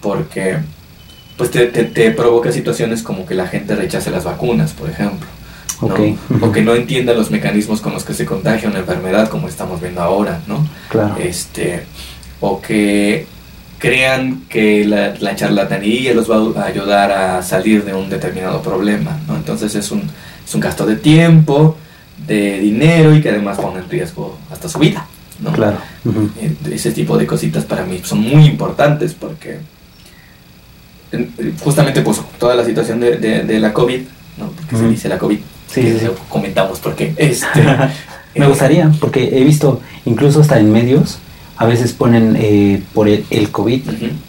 [0.00, 0.58] porque
[1.36, 5.26] pues te, te, provoca situaciones como que la gente rechace las vacunas, por ejemplo.
[5.88, 6.46] ¿No?
[6.46, 9.80] O que no entienda los mecanismos con los que se contagia una enfermedad, como estamos
[9.80, 10.66] viendo ahora, ¿no?
[10.88, 11.16] Claro.
[11.18, 11.84] Este,
[12.40, 13.26] o que
[13.78, 19.20] crean que la, la, charlatanería los va a ayudar a salir de un determinado problema,
[19.26, 19.36] ¿no?
[19.36, 20.02] Entonces es un,
[20.46, 21.76] es un gasto de tiempo,
[22.26, 25.06] de dinero y que además pone en riesgo hasta su vida.
[25.40, 25.52] ¿no?
[25.52, 25.78] Claro.
[26.40, 29.58] Eh, ese tipo de cositas para mí son muy importantes porque
[31.62, 34.00] justamente pues toda la situación de, de, la COVID,
[34.38, 34.50] ¿no?
[34.50, 35.38] Porque se dice la COVID.
[35.74, 37.62] Sí, sí, Comentamos porque este,
[38.34, 41.18] Me gustaría, porque he visto incluso hasta en medios,
[41.56, 43.82] a veces ponen eh, por el, COVID,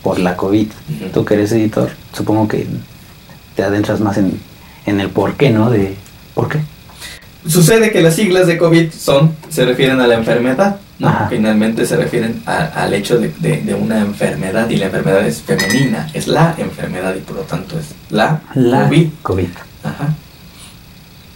[0.03, 0.67] por la COVID.
[1.13, 2.67] Tú que eres editor, supongo que
[3.55, 4.39] te adentras más en,
[4.85, 5.71] en el por qué, ¿no?
[5.71, 5.95] De
[6.35, 6.59] por qué.
[7.47, 11.27] Sucede que las siglas de COVID son, se refieren a la enfermedad, ¿no?
[11.29, 16.27] Finalmente se refieren al hecho de, de, una enfermedad y la enfermedad es femenina, es
[16.27, 18.89] la enfermedad y por lo tanto es la, la
[19.23, 19.49] COVID.
[19.83, 20.15] Ajá.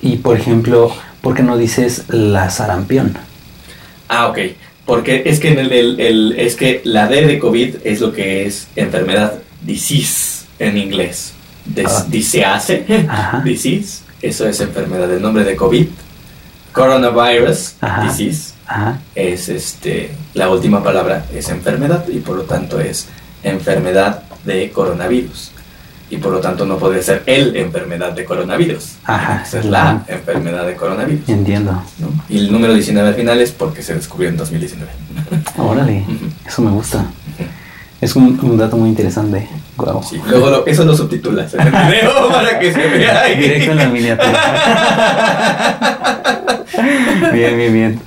[0.02, 3.18] Y por ejemplo, ¿por qué no dices la sarampión?
[4.08, 4.40] Ah, ok.
[4.86, 8.46] Porque es que, en el, el, es que la D de COVID es lo que
[8.46, 11.34] es enfermedad, disease en inglés.
[11.66, 12.06] Des, ah.
[12.10, 12.86] Disease,
[13.44, 15.12] disease eso es enfermedad.
[15.12, 15.88] El nombre de COVID,
[16.74, 18.54] coronavirus disease,
[19.16, 23.08] es este, la última palabra es enfermedad y por lo tanto es
[23.44, 25.52] enfermedad de coronavirus.
[26.12, 28.96] Y por lo tanto no puede ser el enfermedad de coronavirus.
[29.04, 31.30] Ajá, es la enfermedad de coronavirus.
[31.30, 31.84] Entiendo.
[32.28, 34.92] Y el número 19 al final es porque se descubrió en 2019.
[35.58, 36.06] Órale,
[36.46, 37.06] eso me gusta.
[38.02, 39.48] Es un, dato muy interesante.
[39.78, 43.38] luego eso lo subtitulas en el video para que se vea ahí.
[43.38, 44.40] Directo en la miniatura.
[47.34, 48.02] bien, bien, bien.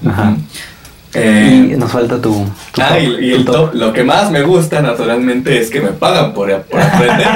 [1.15, 2.47] Eh, y nos falta tu.
[2.81, 3.75] ah, y, el top.
[3.75, 7.27] Lo que más me gusta, naturalmente, es que me pagan por, aprender.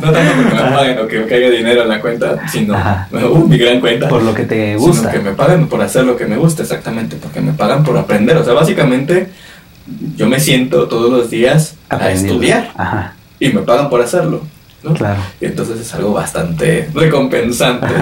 [0.00, 2.74] no tanto porque me paguen o que caiga dinero en la cuenta, sino
[3.12, 4.08] uh, mi gran cuenta.
[4.08, 5.10] Por lo que te gusta.
[5.10, 7.16] Sino que me pagan por hacer lo que me gusta, exactamente.
[7.16, 8.36] Porque me pagan por aprender.
[8.36, 9.28] O sea, básicamente
[10.16, 12.72] yo me siento todos los días a estudiar
[13.38, 14.42] y me pagan por hacerlo.
[14.82, 14.94] ¿no?
[14.94, 15.20] Claro.
[15.40, 17.86] Y entonces es algo bastante recompensante.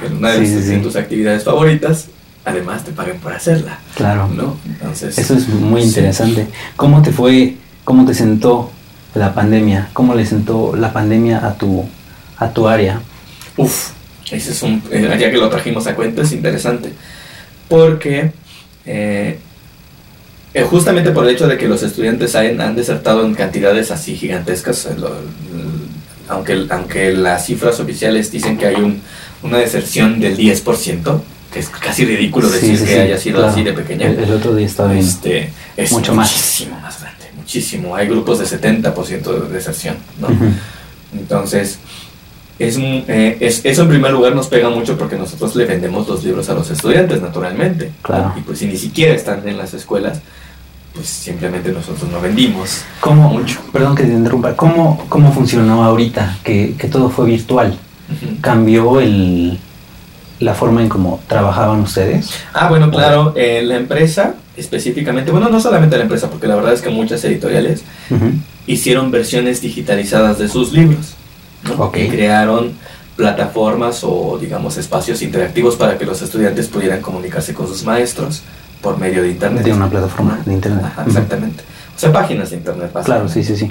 [0.00, 2.08] Que una de tus actividades favoritas,
[2.44, 3.78] además te paguen por hacerla.
[3.94, 4.28] Claro.
[4.28, 4.56] ¿no?
[4.66, 6.48] Entonces, Eso es muy interesante.
[6.76, 8.70] ¿Cómo te fue, cómo te sentó
[9.14, 9.90] la pandemia?
[9.92, 11.84] ¿Cómo le sentó la pandemia a tu,
[12.38, 13.00] a tu área?
[13.56, 13.90] Uf,
[14.30, 16.92] ese es un, eh, ya que lo trajimos a cuenta, es interesante.
[17.68, 18.32] Porque
[18.84, 19.38] eh,
[20.54, 24.16] eh, justamente por el hecho de que los estudiantes han, han desertado en cantidades así
[24.16, 24.90] gigantescas, eh,
[26.28, 29.00] aunque, aunque las cifras oficiales dicen que hay un,
[29.42, 31.22] una deserción del 10%, que
[31.60, 34.06] es casi ridículo decir que haya sido así de pequeña.
[34.06, 37.00] El, otro día estaba este, es mucho muchísimo más.
[37.00, 37.94] grande, muchísimo.
[37.94, 40.28] Hay grupos de 70% de deserción, ¿no?
[41.12, 41.78] Entonces,
[42.58, 46.24] es, eh, es, eso en primer lugar nos pega mucho porque nosotros le vendemos los
[46.24, 47.92] libros a los estudiantes, naturalmente.
[48.02, 48.32] Claro.
[48.36, 50.20] Y pues si ni siquiera están en las escuelas,
[50.94, 53.60] pues simplemente nosotros no vendimos ¿Cómo, mucho.
[53.72, 57.78] Perdón que te interrumpa, ¿cómo, cómo funcionó ahorita que, que todo fue virtual?
[58.42, 59.58] ¿Cambió el,
[60.42, 62.30] la forma en cómo trabajaban ustedes?
[62.52, 66.74] Ah, bueno, claro, en la empresa específicamente, bueno, no solamente la empresa, porque la verdad
[66.74, 67.84] es que muchas editoriales
[68.66, 71.14] hicieron versiones digitalizadas de sus libros.
[71.94, 72.72] Y crearon
[73.16, 78.42] plataformas o digamos espacios interactivos para que los estudiantes pudieran comunicarse con sus maestros
[78.80, 79.64] por medio de Internet.
[79.64, 80.84] De una plataforma de Internet.
[81.06, 81.62] exactamente.
[81.94, 82.90] O sea, páginas de Internet.
[83.04, 83.68] Claro, sí, sí, sí.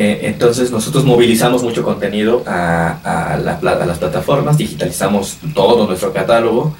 [0.00, 5.88] Eh, entonces nosotros movilizamos mucho contenido a, a, la pla- a las plataformas, digitalizamos todo
[5.88, 6.76] nuestro catálogo,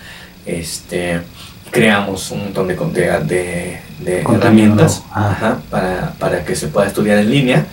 [0.46, 1.20] este,
[1.72, 5.02] creamos un montón de, de, de- herramientas.
[5.10, 5.30] Ah.
[5.32, 7.66] ajá, para, para que se pueda estudiar en línea.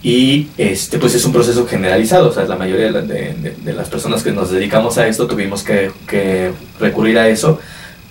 [0.00, 3.56] Y este, pues es un proceso generalizado, o sea, la mayoría de, la- de- de-
[3.60, 7.58] de las personas que nos dedicamos a esto tuvimos que, que recurrir a eso,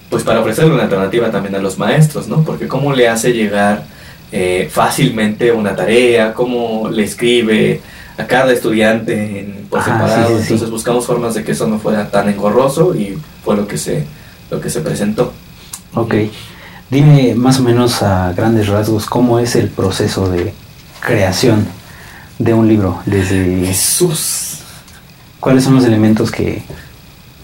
[0.09, 2.43] pues para ofrecerle una alternativa también a los maestros, ¿no?
[2.43, 3.85] Porque cómo le hace llegar
[4.31, 7.81] eh, fácilmente una tarea, cómo le escribe
[8.17, 10.27] a cada estudiante en- por Ah, separado.
[10.29, 10.43] sí, sí, sí.
[10.43, 14.05] Entonces buscamos formas de que eso no fuera tan engorroso y fue lo que se,
[14.49, 15.33] lo que se presentó.
[15.93, 16.13] Ok.
[16.89, 20.53] Dime más o menos a grandes rasgos cómo es el proceso de
[21.01, 21.67] creación
[22.39, 22.99] de un libro.
[23.05, 24.59] Desde Jesús.
[25.39, 26.61] cuáles son los elementos que,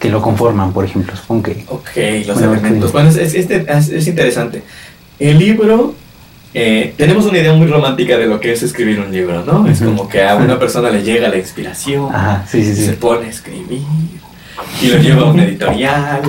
[0.00, 1.14] que lo conforman, por ejemplo.
[1.16, 1.64] Supongo que.
[1.68, 2.90] Ok, los Bueno, elementos.
[2.90, 2.92] sí.
[2.92, 4.62] Bueno, es, es- es interesante.
[5.18, 5.94] El libro,
[6.54, 9.66] eh, tenemos una idea muy romántica de lo que es escribir un libro, ¿no?
[9.68, 12.90] Es como que a una persona le llega la inspiración, Ajá, sí, sí, y se
[12.92, 12.96] sí.
[13.00, 13.82] pone a escribir,
[14.80, 16.22] y lo lleva a una editorial,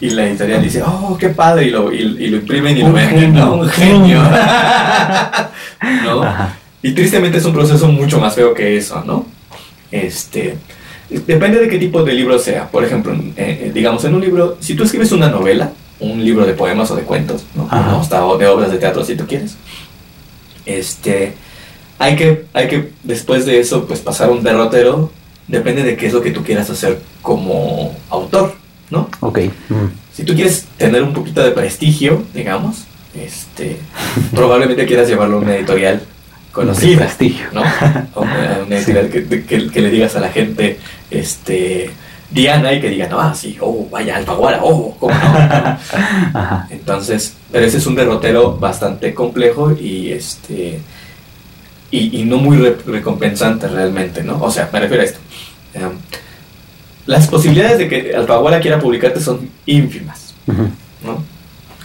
[0.00, 2.86] y la editorial dice, oh, qué padre, y lo, y, y lo imprimen y lo
[2.86, 3.44] Un venden, genio.
[3.44, 3.54] ¿no?
[3.54, 4.22] Un genio.
[6.04, 6.24] ¿No?
[6.82, 9.26] Y tristemente es un proceso mucho más feo que eso, ¿no?
[9.90, 10.56] Este,
[11.26, 12.68] depende de qué tipo de libro sea.
[12.68, 16.44] Por ejemplo, eh, eh, digamos, en un libro, si tú escribes una novela, un libro
[16.46, 17.66] de poemas o de cuentos, ¿no?
[17.70, 17.96] Ajá.
[17.96, 19.56] O hasta o de obras de teatro si tú quieres,
[20.66, 21.34] este,
[21.98, 25.10] hay que, hay que después de eso, pues pasar un derrotero,
[25.48, 28.54] depende de qué es lo que tú quieras hacer como autor,
[28.90, 29.08] ¿no?
[29.20, 29.38] Ok.
[29.70, 29.90] ujú.
[30.14, 32.84] Si tú quieres tener un poquito de prestigio, digamos,
[33.14, 33.76] este,
[34.34, 36.02] probablemente quieras llevarlo a una editorial
[36.52, 37.46] conocida, prestigio.
[37.52, 37.62] ¿no?
[37.62, 40.78] A una, una editorial que, que- que le digas a la gente,
[41.10, 41.90] este,
[42.32, 45.78] Diana, y que digan, ah, sí, oh, vaya, Alfaguara, oh, ¿cómo no?
[46.70, 50.80] Entonces, pero ese es un derrotero bastante complejo y este
[51.90, 54.40] y, y no muy re- recompensante realmente, ¿no?
[54.42, 55.18] O sea, me refiero a esto.
[55.74, 55.90] Em,
[57.06, 60.34] las posibilidades de que Alfaguara quiera publicarte son ínfimas.
[61.04, 61.22] ¿no?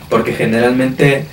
[0.10, 1.25] Porque generalmente,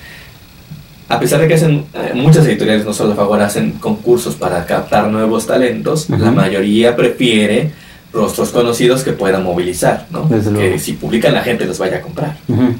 [1.08, 5.06] a pesar de que hacen eh, muchas editoriales, no solo Alfaguara, hacen concursos para captar
[5.08, 7.70] nuevos talentos, la mayoría prefiere
[8.14, 10.28] rostros conocidos que puedan movilizar, ¿no?
[10.28, 12.74] Que si publican la gente los vaya a comprar Ujú.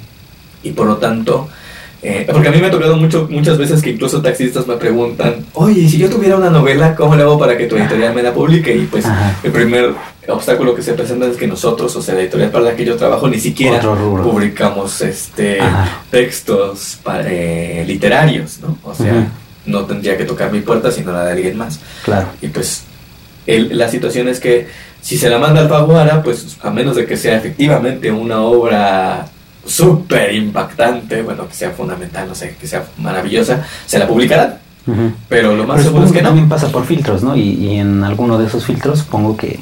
[0.63, 1.49] y por lo tanto,
[2.03, 5.45] eh, porque a mí me ha tocado mucho, muchas veces que incluso taxistas me preguntan,
[5.55, 8.33] oye, si yo tuviera una novela, ¿cómo le hago para que tu editorial me la
[8.33, 8.75] publique?
[8.77, 9.37] Y pues Ajá.
[9.43, 9.93] el primer
[10.29, 12.97] obstáculo que se presenta es que nosotros, o sea, la editorial para la que yo
[12.97, 13.81] trabajo, ni siquiera
[14.23, 16.03] publicamos este Ajá.
[16.11, 18.79] textos pa- eh, literarios, ¿no?
[18.85, 19.27] O sea,
[19.67, 21.81] no tendría que tocar mi puerta sino la de alguien más.
[22.05, 22.29] Claro.
[22.43, 22.85] Y pues
[23.47, 24.69] el- la situación es que
[25.05, 29.27] si se la manda al Alfaguara, pues a menos de que sea efectivamente una obra
[29.67, 34.59] súper impactante, bueno, que sea fundamental, no sé, que sea maravillosa, se la publicarán.
[35.29, 36.29] Pero lo más Pero seguro es que que no.
[36.31, 37.37] también pasa por filtros, ¿no?
[37.37, 39.61] Y, y en alguno de esos filtros supongo que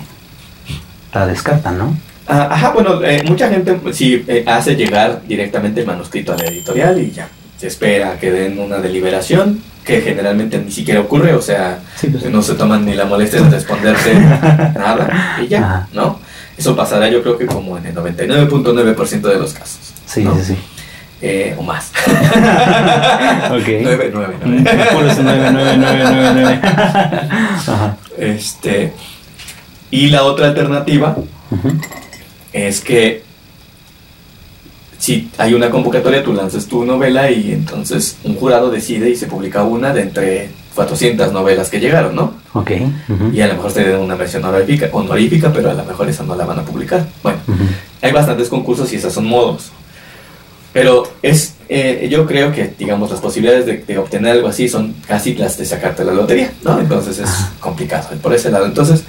[1.13, 1.97] la descartan, ¿no?
[2.29, 6.45] Ah, ajá, bueno, eh, mucha gente sí eh, hace llegar directamente el manuscrito a la
[6.47, 7.29] editorial y ya
[7.63, 12.25] se espera que den una deliberación, que generalmente ni siquiera ocurre, o sea, Sí, pues.
[12.25, 14.15] no se toman ni la molestia de responderte
[14.75, 15.87] nada y ya.
[15.93, 16.19] ¿no?
[16.59, 19.79] Eso pasará yo creo que como en el 99.9% de los casos.
[20.07, 20.35] Sí, ¿no?
[20.35, 20.57] sí, sí.
[21.21, 21.93] Eh, o más.
[23.53, 23.69] Ok.
[23.81, 26.61] 9, 9, Mm, puros nueve, nueve, nueve, nueve, nueve.
[26.63, 27.97] Ajá.
[28.19, 28.93] Este,
[29.93, 31.17] y la otra alternativa
[32.53, 33.22] es que
[35.03, 39.27] si hay una convocatoria, tú lanzas tu novela y entonces un jurado decide y se
[39.27, 42.35] publica una de entre 400 novelas que llegaron, ¿no?
[42.53, 42.71] Ok.
[43.09, 43.31] ujú.
[43.35, 46.23] Y a lo mejor te den una versión honorífica, honorífica, pero a lo mejor esa
[46.23, 47.05] no la van a publicar.
[47.21, 47.65] Bueno, Ujú.
[48.01, 49.73] hay bastantes concursos y esas son modos.
[50.73, 54.95] Pero es, eh, yo creo que, digamos, las posibilidades de, de obtener algo así son
[55.09, 56.79] casi las de sacarte la lotería, ¿no?
[56.79, 58.67] Entonces es complicado por ese lado.
[58.67, 59.03] Entonces,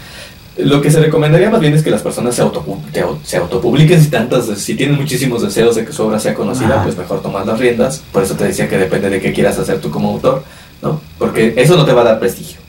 [0.58, 2.78] lo que se recomendaría más bien es que las personas se, autopu-
[3.24, 6.84] se autopubliquen si tantas, si tienen muchísimos deseos de que su obra sea conocida, Ajá.
[6.84, 8.04] pues mejor tomar las riendas.
[8.12, 10.44] Por eso te decía que depende de qué quieras hacer tú como autor,
[10.82, 11.02] ¿no?
[11.18, 12.60] Porque eso no te va a dar prestigio,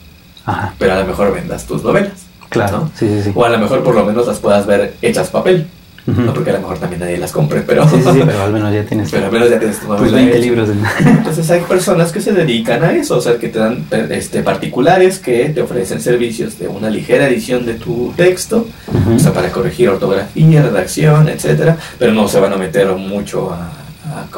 [0.46, 0.74] Ajá.
[0.78, 2.12] pero a lo mejor vendas tus novelas.
[2.48, 2.78] Claro.
[2.78, 2.90] ¿no?
[2.98, 3.32] Sí, sí, sí.
[3.34, 5.66] O a lo mejor por lo menos las puedas ver hechas papel.
[6.06, 8.52] No porque a lo mejor también nadie las compre, pero, Sí, sí, sí, pero al
[8.52, 10.44] menos ya tienes pero al menos ya tienes tu tus novela 20 hecha.
[10.46, 10.68] libros.
[10.68, 14.42] en- Entonces hay personas que se dedican a eso, o sea, que te dan este,
[14.42, 18.66] particulares que te ofrecen servicios de una ligera edición de tu texto,
[19.14, 23.70] o sea, para corregir ortografía, redacción, etcétera, pero no se van a meter mucho a,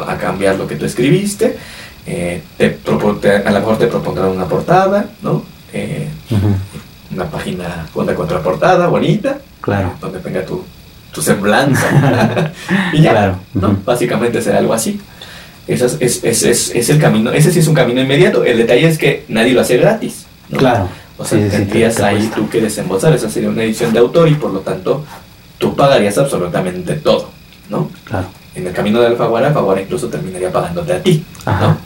[0.07, 1.57] a- a cambiar lo que tú escribiste.
[2.07, 5.43] Eh, te te- a lo mejor te propondrán una portada, ¿no?
[5.73, 6.47] Eh, Ujú.
[7.13, 9.95] una página con la contraportada bonita, Claro.
[10.01, 10.63] donde tenga tu,
[11.17, 12.53] tu semblanza.
[12.93, 13.37] y ya, Claro.
[13.55, 13.75] ¿no?
[13.87, 15.01] Básicamente será algo así.
[15.67, 18.45] Ese es, es, es, es- el camino, ese sí es un camino inmediato.
[18.45, 20.27] El detalle es que nadie lo hace gratis.
[20.51, 20.59] ¿no?
[20.59, 20.89] Claro.
[21.17, 22.37] O sea, Sí, sí, sí, tendrías te- te ahí cuesta.
[22.37, 25.07] tú que desembolsar, esa sería una edición de autor y por lo tanto
[25.57, 27.31] tú pagarías absolutamente todo,
[27.71, 27.91] ¿no?
[28.05, 28.27] Claro.
[28.55, 31.67] En el camino de Alfaguara, Alfaguara incluso terminaría pagándote a ti, Ajá.
[31.69, 31.79] ¿no?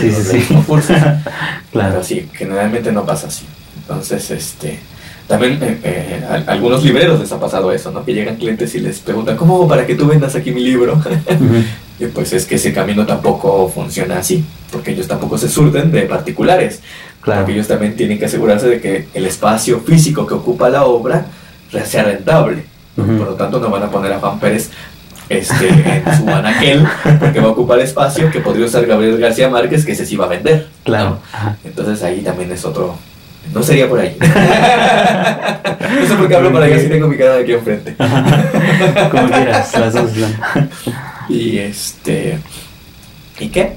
[0.00, 0.54] Sí, Bueno, sí, sí.
[1.72, 1.90] Claro.
[1.92, 3.44] Pero sí, generalmente no pasa así.
[3.76, 4.80] Entonces, este,
[5.26, 8.04] también eh, eh, a- algunos libreros les ha pasado eso, ¿no?
[8.04, 11.00] Que llegan clientes y les preguntan, ¿cómo para que tú vendas aquí mi libro?
[12.00, 16.02] Y pues es que ese camino tampoco funciona así, porque ellos tampoco se surten de
[16.02, 16.80] particulares.
[17.20, 17.42] Claro.
[17.42, 21.26] Porque ellos también tienen que asegurarse de que el espacio físico que ocupa la obra
[21.84, 22.64] sea rentable.
[22.96, 24.70] Por lo tanto, no van a poner a Juan Pérez
[25.28, 26.84] este, en su anaquel
[27.20, 30.24] porque va a ocupar espacio que podría usar Gabriel García Márquez, que ese sí va
[30.24, 30.66] a vender.
[30.82, 31.18] Claro.
[31.64, 32.96] Entonces ahí también es otro...
[33.52, 34.16] No sería por ahí.
[36.00, 37.94] no sé por qué hablo para allá si tengo mi cara aquí enfrente.
[39.10, 40.10] Como quieras, las dos.
[41.28, 42.38] Y este...
[43.38, 43.72] ¿Y qué?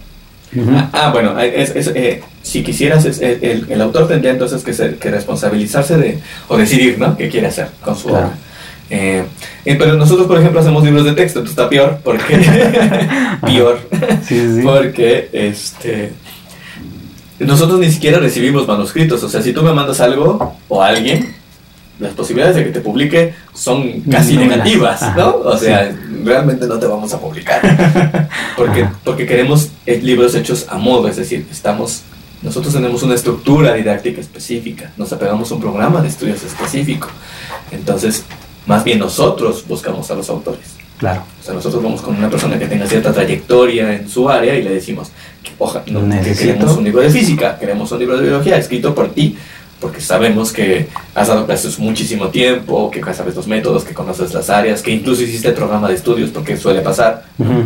[0.71, 4.63] Ah, ah, bueno, es- es, eh, si quisieras, es- es- el, el autor tendría entonces
[4.63, 7.17] que, ser, que responsabilizarse de, o decidir, ¿no?
[7.17, 8.27] ¿Qué quiere hacer con su Claro.
[8.27, 8.37] obra?
[8.89, 9.23] Eh,
[9.65, 12.35] eh, pero nosotros, por ejemplo, hacemos libros de texto, entonces está peor, porque...
[13.45, 13.79] peor,
[14.25, 14.61] sí, sí.
[14.63, 16.11] porque este...
[17.39, 21.35] Nosotros ni siquiera recibimos manuscritos, o sea, si tú me mandas algo o a alguien,
[21.99, 24.49] las posibilidades de que te publique son casi Nulas.
[24.49, 25.35] negativas, ¿no?
[25.37, 28.29] O sea, realmente no te vamos a publicar.
[28.57, 28.93] Porque, Ajá.
[29.03, 32.01] porque queremos eh, libros hechos a modo, es decir, estamos,
[32.41, 37.07] nosotros tenemos una estructura didáctica específica, nos apegamos a un programa de estudios específico.
[37.71, 38.23] Entonces,
[38.65, 40.75] más bien nosotros buscamos a los autores.
[40.97, 41.23] Claro.
[41.39, 44.63] O sea, nosotros vamos con una persona que tenga cierta trayectoria en su área y
[44.63, 45.09] le decimos,
[45.49, 48.93] que, oja, no, Necesito- queremos un libro de física, queremos un libro de biología escrito
[48.93, 49.37] por ti,
[49.79, 54.49] porque sabemos que has dado clases muchísimo tiempo, que sabes los métodos, que conoces las
[54.49, 57.25] áreas, que incluso hiciste el programa de estudios, porque suele pasar.
[57.37, 57.65] Ujú.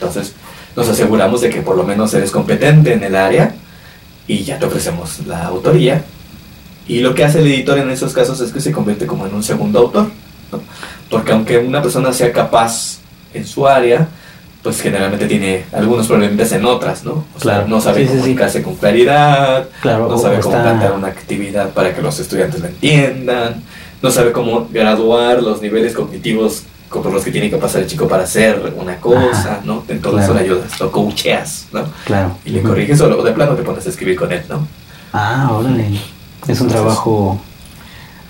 [0.00, 0.32] Entonces,
[0.74, 3.54] nos aseguramos de que por lo menos eres competente en el área
[4.26, 6.02] y ya te ofrecemos la autoría.
[6.88, 9.34] Y lo que hace el editor en esos casos es que se convierte como en
[9.34, 10.10] un segundo autor.
[10.50, 10.60] ¿no?
[11.10, 12.98] Porque aunque una persona sea capaz
[13.34, 14.08] en su área,
[14.62, 17.24] pues generalmente tiene algunos problemas en otras, ¿no?
[17.36, 18.18] O sea, no sabe Sí, sí, sí.
[18.20, 20.08] comunicarse con claridad, Claro.
[20.08, 23.62] no sabe cómo está- plantear una actividad para que los estudiantes la entiendan,
[24.00, 27.86] no sabe cómo graduar los niveles cognitivos co- por los que tiene que pasar el
[27.88, 29.60] chico para hacer una cosa, Ajá.
[29.64, 29.82] ¿no?
[29.88, 30.24] En todo Claro.
[30.26, 31.84] eso le ayudas, lo coacheas, ¿no?
[32.04, 32.36] Claro.
[32.44, 34.66] Y le corriges o luego de plano te pones a escribir con él, ¿no?
[35.12, 35.86] Ah, órale.
[36.46, 37.40] Es un trabajo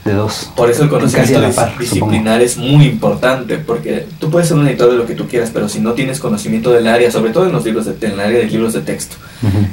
[0.04, 0.50] de dos.
[0.56, 4.66] Por eso el conocimiento dis- par, disciplinar es muy importante, porque tú puedes ser un
[4.66, 7.46] editor de lo que tú quieras, pero si no tienes conocimiento del área, sobre todo
[7.46, 9.66] en los libros de, en el área de libros de texto, Ujú.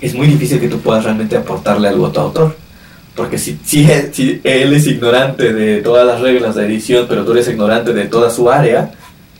[0.00, 2.56] es muy difícil que tú puedas realmente aportarle algo a tu autor.
[3.14, 7.24] Porque si, si, él, si él es ignorante de todas las reglas de edición, pero
[7.24, 8.92] tú eres ignorante de toda su área,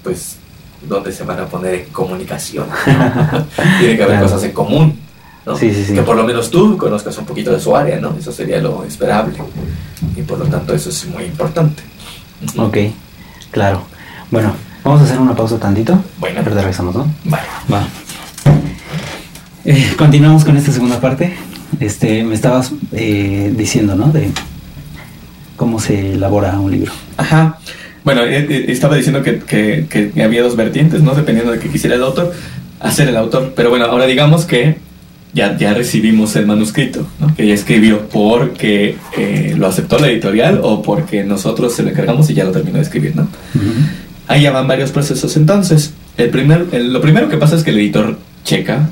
[0.02, 0.34] pues
[0.86, 2.66] ¿dónde se van a poner en comunicación?
[3.78, 4.22] Tiene que haber Claro.
[4.26, 4.98] cosas en común.
[5.48, 5.56] ¿No?
[5.56, 5.94] Sí, sí, sí.
[5.94, 8.14] Que por lo menos tú conozcas un poquito de su área, ¿no?
[8.18, 9.34] Eso sería lo esperable.
[10.16, 11.82] Y por lo tanto eso es muy importante.
[12.56, 12.76] Ok,
[13.50, 13.82] claro.
[14.30, 14.52] Bueno,
[14.84, 16.00] vamos a hacer una pausa tantito.
[16.20, 16.40] Bueno.
[16.44, 17.06] Pero te regresamos, ¿no?
[17.24, 17.44] Vale.
[17.72, 17.86] Va.
[19.64, 21.34] Eh, continuamos con esta segunda parte.
[21.80, 24.10] Este, me estabas eh, diciendo, ¿no?
[24.10, 24.30] De
[25.56, 26.92] cómo se elabora un libro.
[27.16, 27.58] Ajá.
[28.04, 31.14] Bueno, eh, estaba diciendo que, que- que había dos vertientes, ¿no?
[31.14, 32.32] Dependiendo de qué quisiera el autor,
[32.80, 33.52] hacer el autor.
[33.54, 34.78] Pero bueno, ahora digamos que
[35.32, 37.34] ya, ya recibimos el manuscrito, ¿no?
[37.34, 42.28] Que ya escribió porque eh, lo aceptó la editorial o porque nosotros se lo encargamos
[42.30, 43.28] y ya lo terminó de escribir, ¿no?
[44.26, 45.92] Ahí ya van varios procesos entonces.
[46.16, 48.90] El primer, el- lo primero que pasa es que el editor checa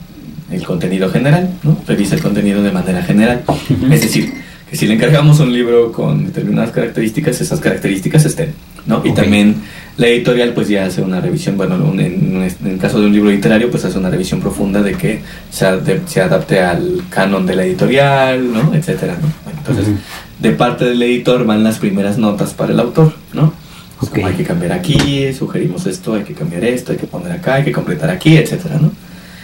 [0.51, 1.77] el contenido general, ¿no?
[1.87, 3.43] Revisa el contenido de manera general.
[3.91, 4.33] Es decir,
[4.71, 8.53] que si le encargamos un libro con determinadas características, esas características estén,
[8.87, 9.01] ¿no?
[9.05, 9.15] Y Ok.
[9.17, 9.55] también
[9.97, 13.13] la editorial pues ya hace una revisión, bueno, un- en, en el caso de un
[13.13, 17.47] libro literario pues hace una revisión profunda de que se, ade- se adapte al canon
[17.47, 18.75] de la editorial, ¿no?
[18.75, 19.29] Etcétera, ¿no?
[19.45, 19.99] Bueno, entonces, Ujú.
[20.41, 23.53] de parte del editor van las primeras notas para el autor, ¿no?
[24.01, 24.17] Pues, Ok.
[24.17, 27.55] como hay que cambiar aquí, sugerimos esto, hay que cambiar esto, hay que poner acá,
[27.55, 28.89] hay que completar aquí, etcétera, ¿no?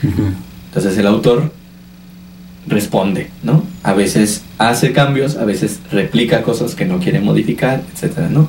[0.07, 0.23] Ujú.
[0.69, 1.53] Entonces el autor
[2.67, 3.65] responde, ¿no?
[3.83, 8.49] A veces hace cambios, a veces replica cosas que no quiere modificar, etcétera, ¿no?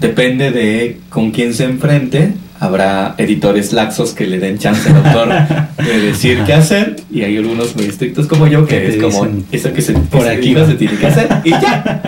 [0.00, 2.34] Depende de con quién se enfrente.
[2.58, 5.28] Habrá editores laxos que le den chance al autor
[5.84, 9.72] de decir qué hacer y hay algunos muy estrictos como yo que es como eso
[9.74, 10.64] que se, "Por se aquí va".
[10.66, 12.00] se tiene que hacer y ya.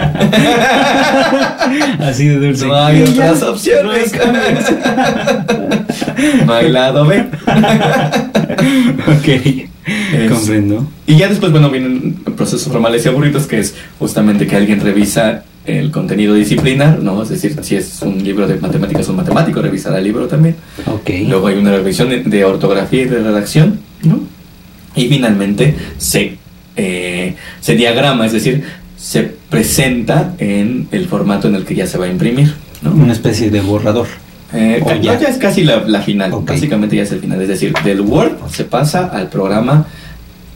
[2.01, 2.67] Así de dulce.
[2.67, 4.13] No hay Y otras ya, opciones.
[6.47, 7.25] No hay lado B.
[9.07, 9.29] ok,
[10.13, 10.87] Es- comprendo.
[11.07, 15.45] Y ya después, bueno, vienen procesos formales y aburridos, que es justamente que alguien revisa
[15.67, 17.23] el contenido disciplinar, ¿no?
[17.23, 20.57] Es decir, si es un libro de matemáticas, un matemático revisará el libro también.
[21.29, 24.21] Luego hay una revisión de, de ortografía y de redacción, ¿no?
[24.97, 26.39] Y finalmente se
[26.77, 28.63] eh, se diagrama, es decir,
[28.97, 32.55] se presenta en el formato en el que ya se va a imprimir.
[32.83, 32.93] ¿no?
[32.93, 34.07] Una especie de borrador.
[34.53, 35.15] Eh, O ca- ya.
[35.15, 38.65] es casi la, la final, básicamente ya es el final, es decir, del Word se
[38.65, 39.87] pasa al programa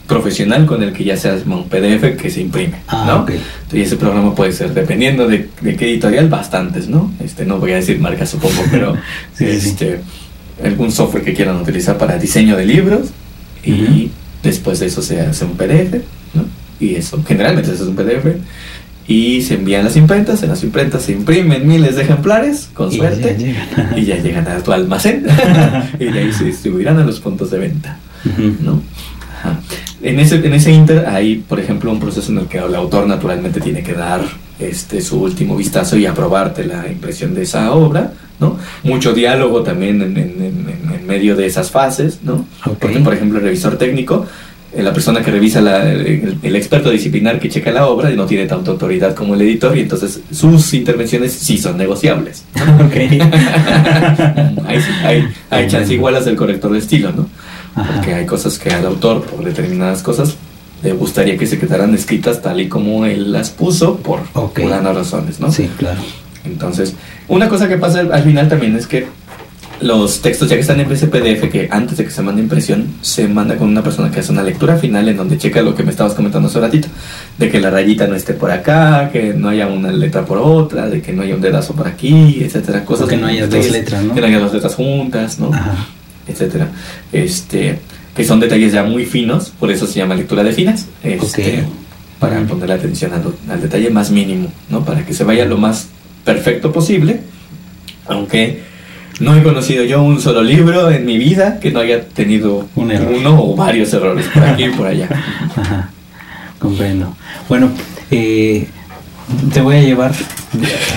[0.07, 3.21] profesional con el que ya se hace un PDF que se imprime, Ah, ¿no?
[3.23, 3.29] ok.
[3.29, 7.11] Entonces ese programa puede ser, dependiendo de, de qué editorial, bastantes, ¿no?
[7.23, 8.95] Este, no voy a decir marca, supongo, pero
[9.37, 9.69] Sí, sí, sí.
[9.69, 9.99] este,
[10.63, 13.09] algún software que quieran utilizar para diseño de libros
[13.63, 14.11] y
[14.43, 16.01] después de eso se hace un PDF,
[16.33, 16.45] ¿no?
[16.79, 18.25] Y eso, generalmente eso es un PDF
[19.07, 22.97] y se envían las imprentas, en las imprentas se imprimen miles de ejemplares, con Y
[22.97, 25.25] suerte, ya y ya llegan a tu almacén
[25.99, 27.97] y de ahí se distribuirán a los puntos de venta.
[28.61, 28.81] ¿no?
[29.39, 29.59] Ajá.
[30.01, 33.07] En ese, en ese inter hay, por ejemplo, un proceso en el que el autor
[33.07, 34.21] naturalmente tiene que dar
[34.59, 38.57] este, su último vistazo y aprobarte la impresión de esa obra, ¿no?
[38.83, 42.45] Mucho diálogo también en, en- en- en medio de esas fases, ¿no?
[42.65, 42.77] Ok.
[42.79, 44.25] Porque, por ejemplo, el revisor técnico,
[44.75, 48.45] la persona que revisa, la- el, el experto disciplinar que checa la obra no tiene
[48.47, 52.43] tanta autoridad como el editor y entonces sus intervenciones sí son negociables.
[52.85, 52.95] Ok.
[54.67, 57.27] hay, hay, hay chance igualas del corrector de estilo, ¿no?
[57.75, 57.93] Ajá.
[57.95, 60.35] Porque hay cosas que al autor, por determinadas cosas,
[60.83, 64.59] le gustaría que se quedaran escritas tal y como él las puso por Ok.
[64.61, 65.51] fulanas razones, ¿no?
[65.51, 66.01] Sí, claro.
[66.45, 66.93] Entonces,
[67.29, 69.07] una cosa que pasa al final también es que
[69.83, 72.87] los textos ya que están en ese PDF, que antes de que se mande impresión,
[73.01, 75.83] se manda con una persona que hace una lectura final en donde checa lo que
[75.83, 76.87] me estabas comentando hace ratito,
[77.37, 80.89] de que la rayita no esté por acá, que no haya una letra por otra,
[80.89, 84.03] de que no haya un dedazo por aquí, etcétera, cosas que no haya dos letras,
[84.03, 84.15] ¿no?
[84.15, 85.53] Que no haya dos letras juntas, ¿no?
[85.53, 85.87] Ajá.
[86.27, 86.69] etcétera,
[87.11, 87.79] este,
[88.15, 91.65] que son detalles ya muy finos, por eso se llama lectura de finas, este,
[92.19, 94.85] para poner atención al, al detalle más mínimo, ¿no?
[94.85, 95.87] Para que se vaya lo más
[96.23, 97.19] perfecto posible,
[98.07, 98.72] aunque
[99.19, 102.91] no he conocido yo un solo libro en mi vida que no haya tenido Un
[102.91, 103.13] error.
[103.17, 105.07] uno o varios errores por aquí y por allá.
[105.55, 105.89] Ajá,
[106.59, 107.15] comprendo.
[107.49, 107.69] Bueno,
[108.11, 108.67] eh,
[109.53, 110.13] te voy a llevar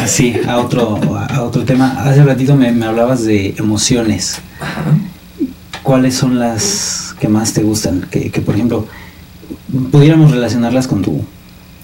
[0.03, 0.99] así a otro,
[1.29, 1.95] a otro tema.
[2.05, 4.39] Hace ratito me, me hablabas de emociones.
[4.61, 4.83] Ajá.
[5.83, 8.07] ¿Cuáles son las que más te gustan?
[8.11, 8.87] Que, que, por ejemplo,
[9.93, 11.25] pudiéramos relacionarlas con tu,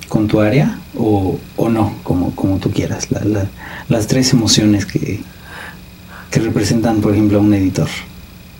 [0.08, 3.10] con tu área o, o no, como, como tú quieras.
[3.12, 3.46] La- la-
[3.88, 5.20] las tres emociones que,
[6.32, 7.88] que representan, por ejemplo, a un editor.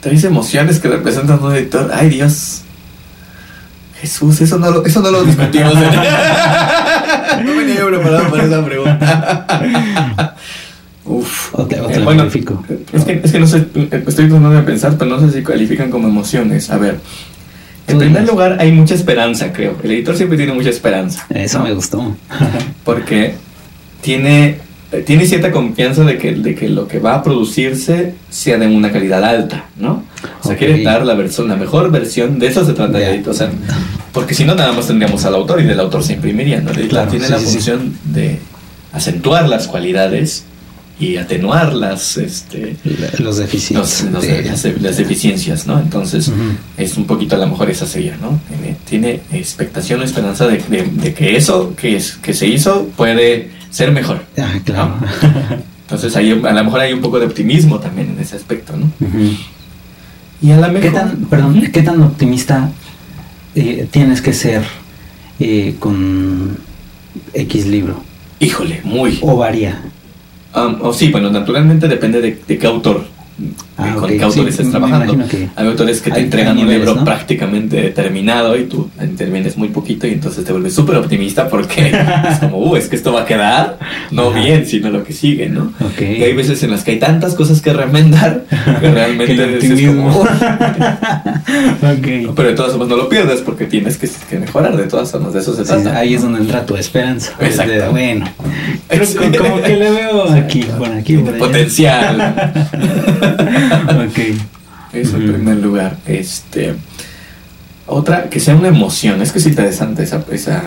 [0.00, 1.90] Tres emociones que representan a un editor.
[1.92, 2.62] Ay, Dios.
[4.00, 5.74] Jesús, eso no lo, eso no lo discutimos.
[7.44, 10.36] no venía yo preparado para esa pregunta.
[11.04, 11.54] Uf.
[11.70, 12.64] Eh, bueno, califico.
[12.92, 13.66] es que, es que no sé,
[14.06, 16.70] estoy tratando de pensar, pero no sé si califican como emociones.
[16.70, 17.00] A ver,
[17.88, 19.76] en primer lugar hay mucha esperanza, creo.
[19.82, 21.26] El editor siempre tiene mucha esperanza.
[21.30, 21.64] Eso ¿no?
[21.64, 22.16] me gustó.
[22.84, 23.34] porque
[24.00, 24.58] tiene,
[25.00, 28.92] tiene cierta confianza de que, de que lo que va a producirse sea de una
[28.92, 30.04] calidad alta, ¿no?
[30.42, 33.32] O sea, quiere dar la, versión, la mejor versión, de eso se trata editor.
[33.32, 33.50] O sea,
[34.12, 36.70] porque si no, nada más tendríamos al autor y del autor se imprimiría, ¿no?
[36.88, 37.52] Claro, tiene sí, la sí, sí.
[37.52, 38.38] función de
[38.92, 40.44] acentuar las cualidades
[41.00, 42.76] y atenuar las, este,
[43.18, 44.04] Los deficiencias.
[44.12, 45.80] los- de- las, las deficiencias, ¿no?
[45.80, 46.30] Entonces,
[46.76, 48.38] es un poquito a lo mejor esa sería, ¿no?
[48.48, 52.88] Tiene, tiene expectación o esperanza de, de- de que eso que, es, que se hizo
[52.96, 54.22] puede ser mejor.
[54.38, 54.94] Ah, claro.
[55.82, 58.88] Entonces, ahí, a lo mejor hay un poco de optimismo también en ese aspecto, ¿no?
[60.40, 60.80] Y a lo mejor...
[60.80, 62.70] ¿Qué tan, perdón, ¿qué tan optimista
[63.54, 64.62] eh, tienes que ser
[65.40, 66.56] eh, con
[67.34, 68.02] X libro?
[68.38, 69.18] Híjole, muy.
[69.22, 69.82] ¿O varía?
[70.54, 73.06] Um, o sí, bueno, naturalmente depende de, de qué autor,
[73.78, 75.26] Ah, con qué autor sí, estés me trabajando.
[75.28, 77.04] que Hay autores que te hay- entregan un libro ¿no?
[77.04, 81.88] prácticamente terminado y tú intervienes muy poquito y entonces te vuelves súper optimista porque
[82.30, 83.78] es como, uh, es que esto va a quedar
[84.10, 84.40] no Ajá.
[84.40, 85.72] bien, sino lo que sigue, ¿no?
[85.80, 86.02] Ok.
[86.02, 88.44] Y hay veces en las que hay tantas cosas que remendar
[88.80, 90.22] que realmente Que como, "Uh".
[90.22, 92.34] ok.
[92.36, 95.32] pero de todas formas no lo pierdes porque tienes que, que mejorar, de todas formas,
[95.32, 95.98] de eso se Sí, trata.
[95.98, 97.32] ahí es donde entra tu esperanza.
[97.40, 97.90] Exacto.
[97.90, 98.26] Bueno,
[98.88, 99.06] creo
[99.38, 102.52] como que le veo aquí, por aquí, por potencial.
[103.22, 104.18] Ok.
[104.92, 105.96] Eso en primer lugar.
[106.06, 106.74] Este,
[107.86, 109.22] otra, que sea una emoción.
[109.22, 110.62] Es que es interesante esa, esa,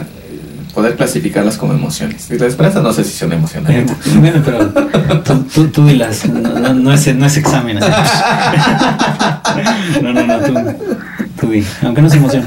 [0.73, 2.29] poder clasificarlas como emociones.
[2.31, 3.69] Y la esperanza no sé si son emociones.
[3.71, 3.85] Eh,
[4.15, 4.69] Bueno, pero
[5.23, 7.77] tú, tú, tú dilas, no, no, no es, no es examen.
[7.81, 7.91] así.
[10.01, 10.53] No, no, no, tú,
[11.39, 12.45] tú di, aunque no se emociona.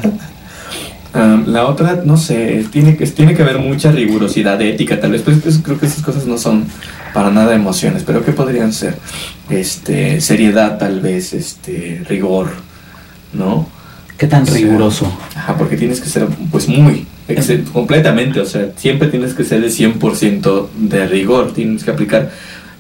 [1.18, 5.22] Um, la otra, no sé, tiene que, tiene que haber mucha rigurosidad ética, tal vez,
[5.22, 6.66] pues, pues, creo que esas cosas no son
[7.12, 8.94] para nada emociones, pero ¿qué podrían ser?
[9.50, 12.50] Este, seriedad, tal vez, este, rigor,
[13.32, 13.68] ¿no?
[14.16, 15.12] ¿Qué tan O sea, riguroso?
[15.34, 19.64] Ajá, porque tienes que ser, pues, muy, ex- completamente, o sea, siempre tienes que ser
[19.64, 22.30] el 100% de rigor, tienes que aplicar,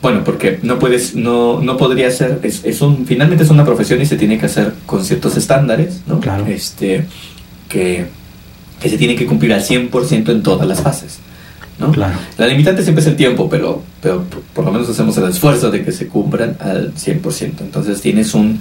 [0.00, 4.00] bueno, porque no puedes, no, no podría ser, es, es un, finalmente es una profesión
[4.00, 6.20] y se tiene que hacer con ciertos estándares, ¿no?
[6.20, 6.46] Claro.
[6.46, 7.04] Este,
[7.68, 8.06] que
[8.80, 11.18] que se tiene que cumplir al 100% en todas las fases.
[11.78, 11.92] ¿no?
[11.92, 12.16] Claro.
[12.36, 15.70] La limitante siempre es el tiempo, pero, pero por- por lo menos hacemos el esfuerzo
[15.70, 17.60] de que se cumplan al 100%.
[17.60, 18.60] Entonces tienes un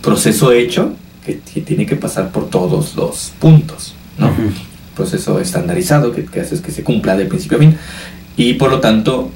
[0.00, 0.92] proceso hecho
[1.24, 4.26] que, que tiene que pasar por todos los puntos, ¿no?
[4.28, 4.50] Ujú.
[4.94, 7.76] proceso estandarizado que, que haces que se cumpla de principio a fin.
[8.36, 9.30] Y por lo tanto,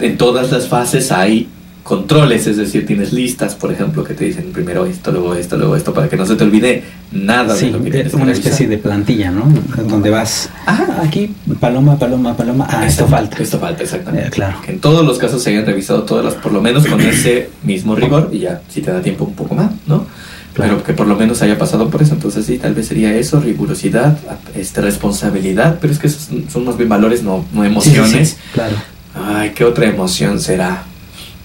[0.00, 1.48] en todas las fases hay
[1.88, 5.74] controles, es decir, tienes listas, por ejemplo, que te dicen primero esto, luego esto, luego
[5.74, 8.26] esto, para que no se te olvide nada Sí, de lo que tienes que una
[8.26, 8.44] revisar.
[8.44, 9.44] especie de plantilla, ¿no?
[9.88, 11.00] Donde vas Ajá.
[11.02, 12.66] aquí, paloma, paloma, paloma.
[12.68, 13.38] Ah, esto falta.
[13.42, 14.28] Esto falta, exactamente.
[14.28, 14.60] Eh, claro.
[14.60, 17.48] Que en todos los casos se hayan revisado todas las, por lo menos con ese
[17.62, 20.06] mismo rigor, y ya, si te da tiempo un poco más, ¿no?
[20.52, 20.72] Claro.
[20.74, 22.12] Pero que por lo menos haya pasado por eso.
[22.14, 24.18] Entonces sí, tal vez sería eso, rigurosidad,
[24.54, 28.28] este, responsabilidad, pero es que esos son- más bien valores, no, no sí, emociones.
[28.30, 28.76] sí, claro.
[29.14, 30.84] Ay, ¿qué otra emoción será?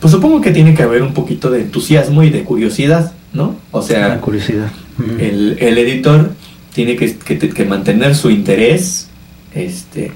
[0.04, 3.56] Pues supongo que tiene que haber un poquito de entusiasmo y de curiosidad, ¿no?
[3.72, 4.70] O La sea, curiosidad.
[5.00, 5.12] Ujú.
[5.18, 6.32] el, el editor
[6.74, 9.08] tiene que, que- que mantener su interés
[9.56, 10.12] este,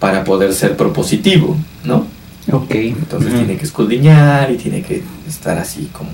[0.00, 2.04] para poder ser propositivo, ¿no?
[2.50, 2.74] Ok.
[2.74, 6.10] Entonces tiene que escudriñar y tiene que estar así como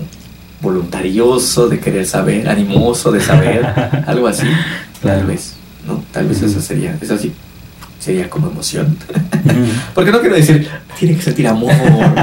[0.61, 3.65] voluntarioso de querer saber, animoso de saber,
[4.07, 4.45] algo así,
[5.01, 5.19] Claro.
[5.21, 5.53] tal vez,
[5.87, 6.03] ¿no?
[6.11, 7.31] Tal vez eso sería, eso sí,
[7.99, 8.97] sería como emoción.
[9.95, 10.67] Porque no quiero decir,
[10.99, 11.71] tiene que sentir amor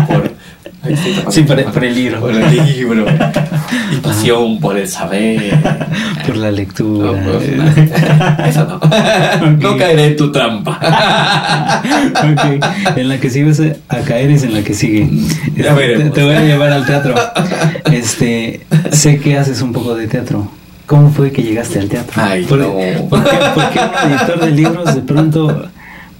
[0.07, 0.32] por,
[1.31, 2.21] Sí, por el- la por el libro.
[2.21, 3.07] Por el libro.
[3.93, 5.55] y pasión por el saber.
[6.27, 7.13] Por la lectura.
[7.23, 8.45] pues, no.
[8.45, 9.51] Eso no.
[9.71, 10.81] No caeré en tu trampa.
[12.15, 15.09] Ok, En la que sigues a caer es en la que sigue.
[15.57, 16.05] Ya Este, veremos.
[16.15, 17.15] Te, te voy a llevar al teatro.
[17.93, 18.61] Este,
[18.91, 20.51] sé que haces un poco de teatro.
[20.87, 22.21] ¿Cómo fue que llegaste al teatro?
[22.23, 22.73] Ay, ¿Por, no.
[23.09, 25.69] ¿por qué, por qué un editor de libros de pronto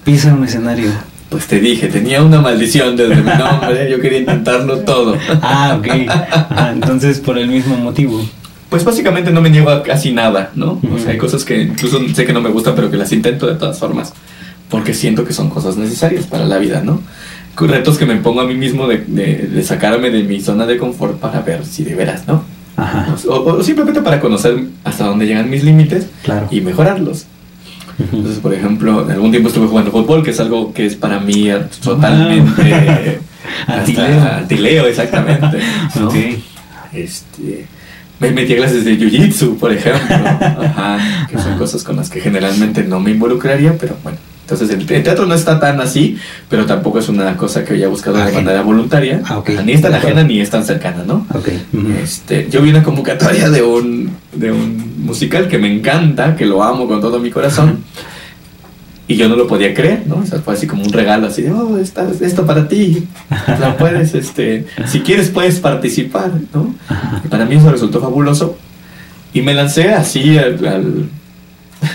[0.05, 0.91] pisa un escenario?
[1.33, 3.91] Pues te dije, tenía una maldición desde mi nombre.
[3.91, 5.17] Yo quería intentarlo todo.
[5.43, 5.89] Ah, ok.
[6.09, 8.25] Ajá, entonces, por el mismo motivo.
[8.69, 10.81] Pues básicamente no me niego a casi nada, ¿no?
[10.95, 13.47] O sea, hay cosas que incluso sé que no me gustan, pero que las intento
[13.47, 14.13] de todas formas.
[14.69, 17.01] Porque siento que son cosas necesarias para la vida, ¿no?
[17.57, 20.79] Retos que me pongo a mí mismo de, de- de sacarme de mi zona de
[20.79, 22.43] confort para ver si de veras, ¿no?
[22.77, 26.49] Ajá, O, o simplemente para conocer hasta dónde llegan mis límites claro.
[26.51, 27.27] y mejorarlos.
[27.99, 31.21] Entonces, por ejemplo, en algún tiempo estuve jugando fútbol, que es algo que es para
[31.21, 31.49] mí
[31.83, 33.21] totalmente
[33.67, 34.33] hasta Antileo.
[34.33, 35.59] antileo, exactamente.
[35.97, 36.11] ¿no?
[36.93, 37.67] Este,
[38.21, 42.21] me metí a clases de jiu-jitsu, por ejemplo, Ajá, que son cosas con las que
[42.21, 44.19] generalmente no me involucraría, pero bueno.
[44.53, 46.17] Entonces, el, el teatro no está tan así,
[46.49, 48.41] pero tampoco es una cosa que haya buscado de Ajena.
[48.43, 49.21] manera voluntaria.
[49.25, 49.43] Ah.
[49.65, 51.27] Ni es tan ajena ni es tan cercana, ¿no?
[51.35, 51.49] Ok.
[51.73, 51.93] ujú.
[52.03, 56.63] Este, yo vi una convocatoria de un, de un musical que me encanta, que lo
[56.63, 57.81] amo con todo mi corazón.
[59.09, 60.17] Y yo no lo podía creer, ¿no?
[60.23, 63.07] O sea, fue así como un regalo, así de, oh, esta- esto para ti.
[63.61, 66.75] La puedes, este, si quieres puedes participar, ¿no?
[67.25, 68.57] Y para mí eso resultó fabuloso.
[69.35, 71.09] Y me lancé así al, al,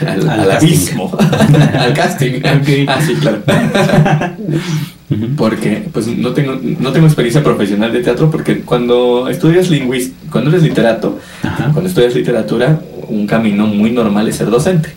[0.06, 1.16] al- Al al abismo,
[1.80, 2.36] al casting.
[2.40, 2.70] Ok.
[2.88, 3.42] Ah, sí, claro.
[5.38, 10.50] Porque pues no tengo no tengo experiencia profesional de teatro porque cuando estudias lingüística cuando
[10.50, 11.70] eres literato Ajá.
[11.72, 14.90] cuando estudias literatura un camino muy normal es ser docente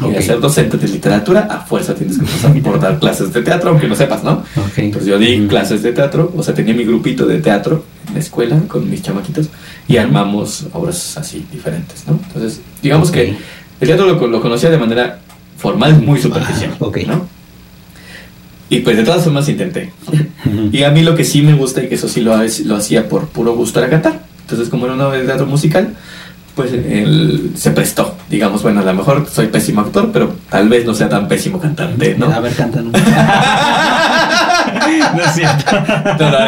[0.00, 0.16] y Ok.
[0.16, 3.70] al ser docente de literatura a fuerza tienes que pasar por dar clases de teatro
[3.70, 4.78] aunque no sepas no Ok.
[4.78, 8.20] entonces yo di clases de teatro o sea tenía mi grupito de teatro en la
[8.20, 9.48] escuela con mis chamaquitos
[9.86, 13.14] y armamos obras así diferentes no entonces digamos Ok.
[13.14, 13.36] que
[13.82, 15.18] el teatro lo, lo conocía de manera
[15.58, 16.86] formal muy superficial Ah.
[17.06, 17.26] ¿no?
[18.70, 19.92] y pues de todas formas intenté
[20.72, 23.08] y a mí lo que sí me gusta y que eso sí lo, lo hacía
[23.08, 24.20] por puro gusto era cantar.
[24.42, 25.94] Entonces, como era una obra de teatro musical,
[26.54, 28.16] pues él se prestó.
[28.28, 31.58] Digamos, bueno, a lo mejor soy pésimo actor, pero tal vez no sea tan pésimo
[31.60, 32.26] cantante, ¿no?
[32.26, 32.92] A ver, cántanos.
[35.16, 35.80] no es cierto.
[36.18, 36.38] No lo.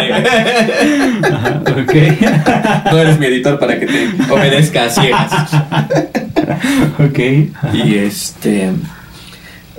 [1.35, 1.95] Ajá, ok.
[2.93, 5.33] No eres mi editor para que te obedezca a ciegas.
[6.99, 7.19] ok.
[7.75, 8.71] Y este.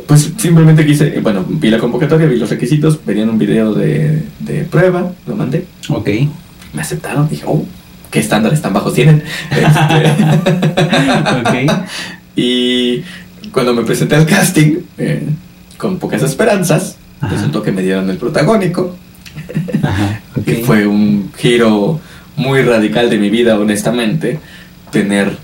[0.07, 4.63] Pues simplemente quise, bueno, vi la convocatoria, vi los requisitos, venían un video de, de
[4.65, 5.65] prueba, lo mandé.
[5.89, 6.09] Ok.
[6.73, 7.65] Me aceptaron, dije, oh,
[8.11, 9.23] qué estándares tan bajos tienen.
[9.49, 10.11] Este,
[11.69, 11.81] Ok.
[12.35, 13.03] Y
[13.51, 15.23] cuando me presenté al casting, eh,
[15.77, 17.33] con pocas esperanzas, Ajá.
[17.35, 18.95] resultó que me dieron el protagónico.
[19.83, 20.21] Ajá.
[20.45, 21.99] Y fue un giro
[22.35, 24.39] muy radical de mi vida, honestamente,
[24.91, 25.37] tener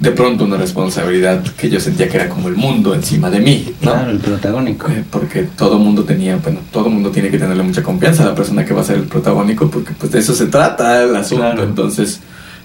[0.00, 3.74] de pronto una responsabilidad que yo sentía que era como el mundo encima de mí,
[3.82, 3.92] ¿no?
[3.92, 4.88] Claro, el protagónico.
[4.88, 8.34] Eh, Porque todo mundo tenía, bueno, todo mundo tiene que tenerle mucha confianza a la
[8.34, 11.42] persona que va a ser el protagónico, porque pues de eso se trata el asunto.
[11.44, 11.64] Claro.
[11.64, 12.20] Entonces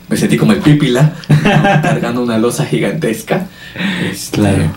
[0.10, 1.14] me sentí como el pípila,
[1.84, 3.48] cargando una losa gigantesca,
[4.10, 4.72] este, Claro.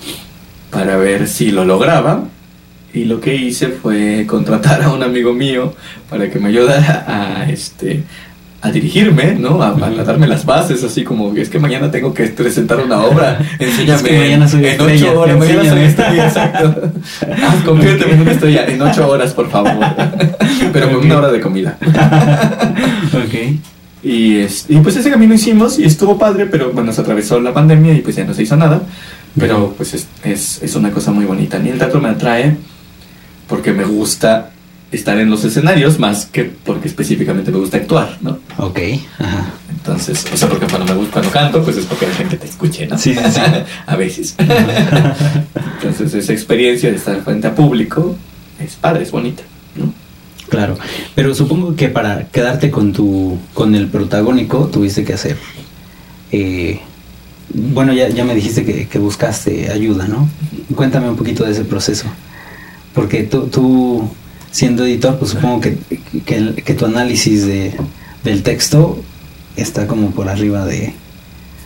[0.71, 2.25] para ver si lo lograba.
[2.97, 5.75] Y lo que hice fue contratar a un amigo mío
[6.09, 8.03] para que me ayudara a, este,
[8.63, 9.63] a dirigirme, ¿no?
[9.63, 13.39] A, a darme las bases, así como es que mañana tengo que presentar una obra,
[13.59, 16.83] enséñame Es que mañana soy en estrella, ocho horas, mañana soy estrella, exacto.
[17.43, 19.73] Ah, conviérteme en una estrella en ocho horas, por favor.
[20.73, 21.77] Pero con una hora de comida.
[23.13, 23.35] ok.
[24.03, 27.53] Y, es- y pues ese camino hicimos y estuvo padre, pero bueno, se atravesó la
[27.53, 28.81] pandemia y pues ya no se hizo nada.
[29.39, 31.57] Pero pues es, es, es una cosa muy bonita.
[31.57, 32.57] A mí el teatro me atrae
[33.49, 34.51] porque me gusta
[34.93, 38.39] estar en los escenarios más que porque específicamente me gusta actuar, ¿no?
[38.59, 38.79] Ok.
[39.19, 39.53] Ajá.
[39.71, 42.47] Entonces, o sea, porque cuando me gusta, cuando canto, pues es porque la gente te
[42.47, 42.97] escuche, ¿no?
[42.99, 43.41] Sí, sí, sí.
[43.87, 44.35] a veces.
[44.39, 48.17] Entonces, esa experiencia de estar frente a público
[48.63, 49.43] es padre, es bonita,
[49.77, 49.93] ¿no?
[50.49, 50.79] Claro.
[51.15, 55.37] Pero supongo que para quedarte con tu, con el protagónico tuviste que hacer.
[56.33, 56.81] eh,
[57.55, 60.29] bueno, ya, ya me dijiste que, que buscaste ayuda, ¿no?
[60.75, 62.07] Cuéntame un poquito de ese proceso.
[62.97, 64.11] Porque tú, tú
[64.51, 65.77] siendo editor, pues supongo que,
[66.25, 67.75] que, tu análisis de,
[68.25, 68.99] del texto
[69.55, 70.95] está como por arriba de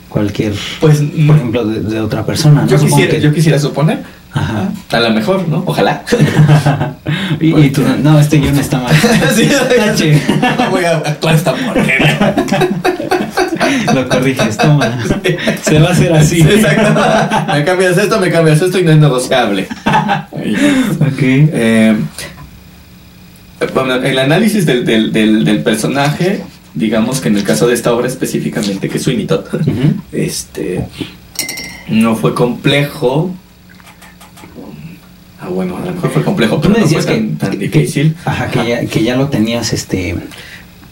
[0.08, 2.68] cualquier, Pues, por ejemplo, de, de otra persona, ¿no?
[2.68, 4.02] yo, quisiera, que- yo quisiera suponer,
[4.32, 4.72] Ajá.
[4.90, 5.62] a lo mejor, ¿no?
[5.66, 6.02] Ojalá.
[7.40, 8.94] y, y tú, no, este guion está mal.
[9.36, 9.48] Sí,
[10.58, 12.34] no voy a actuar esta porquería.
[13.94, 14.98] Lo corriges, toma.
[15.62, 16.36] Se va a hacer así.
[16.42, 17.00] Sí, exacto.
[17.52, 19.66] Me cambias esto, me cambias esto y no es negociable.
[21.00, 21.18] Ok.
[21.22, 21.96] Eh,
[23.74, 26.42] bueno, el análisis del, del, del, del personaje,
[26.74, 29.44] digamos que en el caso de esta obra específicamente, que es Sweeney Todd,
[30.12, 30.86] este,
[31.88, 33.34] no fue complejo.
[35.42, 37.56] Ah, bueno, a lo mejor fue complejo, pero no fue decías que, tan, tan que-
[37.58, 38.14] difícil.
[38.24, 40.14] Ajá, que ya, que ya lo tenías, este...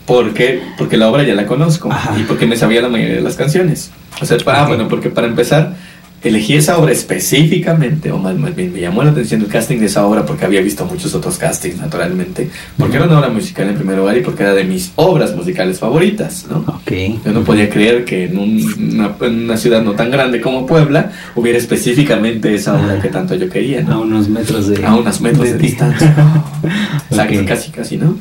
[0.09, 2.19] Porque, porque la obra ya la conozco Ajá.
[2.19, 3.91] y porque me sabía la mayoría de las canciones.
[4.21, 4.69] O sea, ah, Ok.
[4.69, 5.77] bueno, porque para empezar,
[6.25, 9.87] elegí esa obra específicamente, o más, más bien me llamó la atención el casting de
[9.87, 13.77] esa obra porque había visto muchos otros castings, naturalmente, porque era una obra musical en
[13.77, 16.59] primer lugar y porque era de mis obras musicales favoritas, ¿no?
[16.67, 16.91] Ok.
[17.25, 20.67] Yo no podía creer que en, un- una, en una ciudad no tan grande como
[20.67, 24.01] Puebla hubiera específicamente esa obra que tanto yo quería, A ¿no?
[24.01, 24.85] unos metros de...
[24.85, 26.09] A unos metros de, distancia.
[27.11, 27.47] Exacto, Ok.
[27.47, 28.17] casi, casi, ¿no?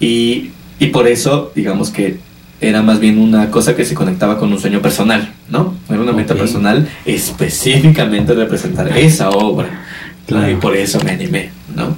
[0.00, 2.16] Y, y por eso, digamos que
[2.60, 5.74] era más bien una cosa que se conectaba con un sueño personal, ¿no?
[5.88, 9.84] Era una meta personal específicamente representar esa obra.
[10.26, 10.50] Claro.
[10.50, 11.96] Y por eso me animé, ¿no?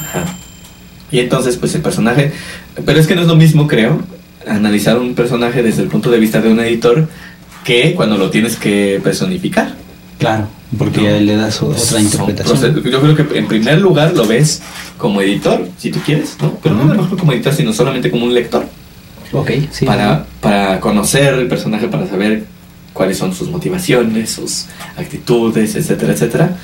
[0.00, 0.36] Ajá.
[1.10, 2.32] Y entonces, pues el personaje.
[2.84, 4.00] Pero es que no es lo mismo, creo,
[4.46, 7.08] analizar un personaje desde el punto de vista de un editor
[7.64, 9.74] que cuando lo tienes que personificar.
[10.18, 11.20] Claro, porque No.
[11.20, 12.82] le das otra interpretación.
[12.82, 14.60] Yo creo que en primer lugar lo ves
[14.98, 16.58] como editor, si tú quieres, ¿no?
[16.62, 18.66] Pero no a lo mejor como editor, sino solamente como un lector.
[19.32, 19.84] Ok, sí.
[19.84, 22.44] para, para conocer el personaje, para saber
[22.94, 24.66] cuáles son sus motivaciones, sus
[24.96, 26.56] actitudes, etcétera, etcétera.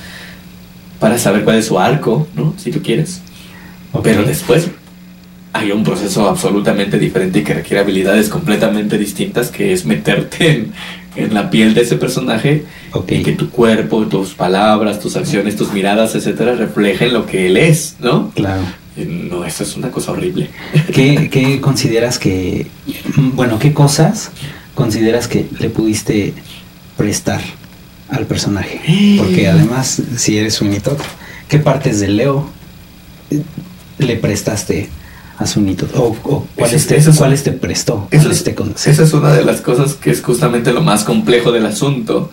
[0.99, 2.55] Para saber cuál es su arco, ¿no?
[2.57, 3.21] Si tú quieres.
[3.93, 4.03] Ok.
[4.05, 4.69] Pero después
[5.53, 10.73] hay un proceso absolutamente diferente y que requiere habilidades completamente distintas, que es meterte en,
[11.17, 13.13] en la piel de ese personaje Ok.
[13.13, 17.57] y que tu cuerpo, tus palabras, tus acciones, tus miradas, etcétera, reflejen lo que él
[17.57, 18.31] es, ¿no?
[18.35, 18.63] Claro.
[18.97, 20.51] Y No, eso es una cosa horrible.
[20.93, 22.67] ¿Qué, qué consideras que...
[23.17, 24.31] Bueno, ¿qué cosas
[24.75, 26.35] consideras que le pudiste
[26.97, 27.41] prestar
[28.09, 28.81] al personaje?
[29.19, 30.99] Porque además, si eres un Todd,
[31.49, 32.51] ¿qué partes de Leo
[33.31, 33.43] eh,
[33.99, 34.89] le prestaste
[35.39, 35.89] a su Todd?
[35.97, 38.09] ¿O, o cuáles, te, eso es- te prestó?
[38.11, 40.81] Eso ¿Cuáles es, te con- esa es una de las cosas que es justamente lo
[40.83, 42.31] más complejo del asunto.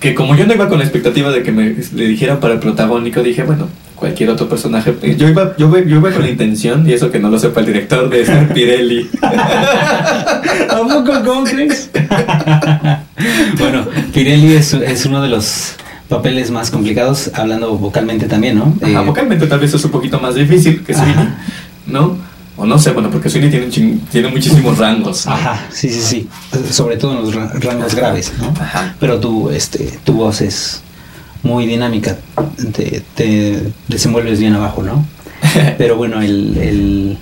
[0.00, 2.60] Que como yo no iba con la expectativa de que me le dijeran para el
[2.60, 4.94] protagónico, dije, bueno, cualquier otro personaje.
[5.02, 7.60] eh, Yo iba, yo, yo iba con la intención, y eso que no lo sepa
[7.60, 9.08] el director, de ser Pirelli.
[9.22, 10.42] ¿A
[10.82, 11.90] poco crees?
[13.58, 15.74] bueno, Pirelli es, es uno de los
[16.08, 18.74] papeles más complicados, hablando vocalmente también, ¿no?
[18.82, 21.38] Ajá, Eh, vocalmente tal vez es un poquito más difícil que Sweeney, Ajá.
[21.86, 22.16] ¿no?
[22.58, 25.26] O no sé, bueno, porque Sweeney tiene, muchísimos rangos.
[25.26, 25.32] ¿no?
[25.32, 26.28] Ajá, sí, sí, sí.
[26.72, 28.54] Sobre todo en los ra- rangos graves, ¿no?
[28.60, 28.94] Ajá.
[28.98, 30.80] Pero tu, este, tu voz es
[31.42, 32.16] muy dinámica,
[32.72, 35.04] te, te desenvuelves bien abajo, ¿no?
[35.78, 37.18] Pero bueno, el, el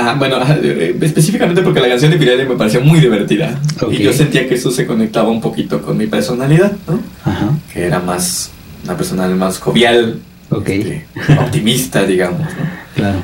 [0.00, 0.38] Ah, bueno,
[1.02, 3.60] específicamente porque la canción de Pirelli me pareció muy divertida.
[3.90, 7.00] Y yo sentía que eso se conectaba un poquito con mi personalidad, ¿no?
[7.24, 8.50] ajá, Que era más,
[8.84, 10.20] una personalidad más jovial,
[10.50, 11.06] ok, este,
[11.40, 12.46] optimista, digamos, ¿no?
[12.94, 13.18] claro.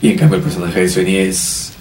[0.00, 1.72] Y en cambio el personaje de Sueni es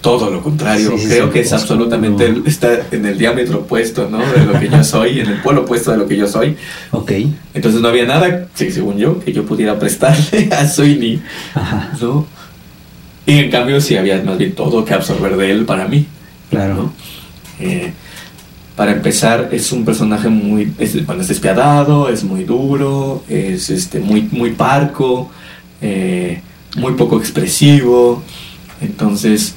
[0.00, 0.96] todo lo contrario.
[0.98, 4.18] Sí, Creo sí, que es absolutamente, está en el diámetro opuesto, ¿no?
[4.18, 6.56] De lo que yo soy, en el polo opuesto de lo que yo soy.
[6.90, 7.12] Ok,
[7.54, 11.20] Entonces no había nada, según yo, que yo pudiera prestarle a Sweeney,
[11.54, 12.26] ajá, ¿no?
[13.30, 16.04] Y en cambio sí había más bien todo que absorber de él para mí,
[16.50, 16.74] claro.
[16.74, 16.92] ¿no?
[17.60, 17.92] Eh,
[18.74, 24.00] para empezar, es un personaje muy, es, bueno, es despiadado, es muy duro, es este,
[24.00, 25.30] muy, muy parco,
[25.80, 26.40] eh,
[26.76, 28.22] muy poco expresivo.
[28.80, 29.54] Entonces,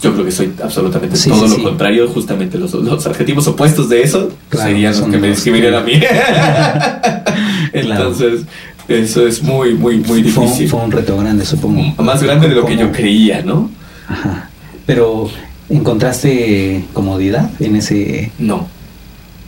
[0.00, 1.62] yo creo que soy absolutamente Sí, todo sí, lo sí.
[1.62, 5.80] contrario, justamente los, los adjetivos opuestos de eso Claro, serían los que me describirían a
[5.80, 5.94] mí.
[7.74, 8.42] Entonces,
[8.88, 10.68] eso es muy, muy, muy Fue, difícil.
[10.68, 12.02] fue un reto grande, supongo.
[12.02, 13.70] Más grande de lo que yo creía, ¿no?
[14.08, 14.50] Ajá.
[14.86, 15.28] Pero,
[15.70, 18.30] ¿encontraste comodidad en ese...
[18.38, 18.66] No,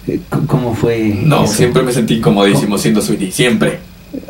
[0.07, 1.21] eh, ¿Cómo fue?
[1.25, 1.55] no, eso?
[1.55, 3.81] siempre me sentí incomodísimo siendo Sweetie, siempre.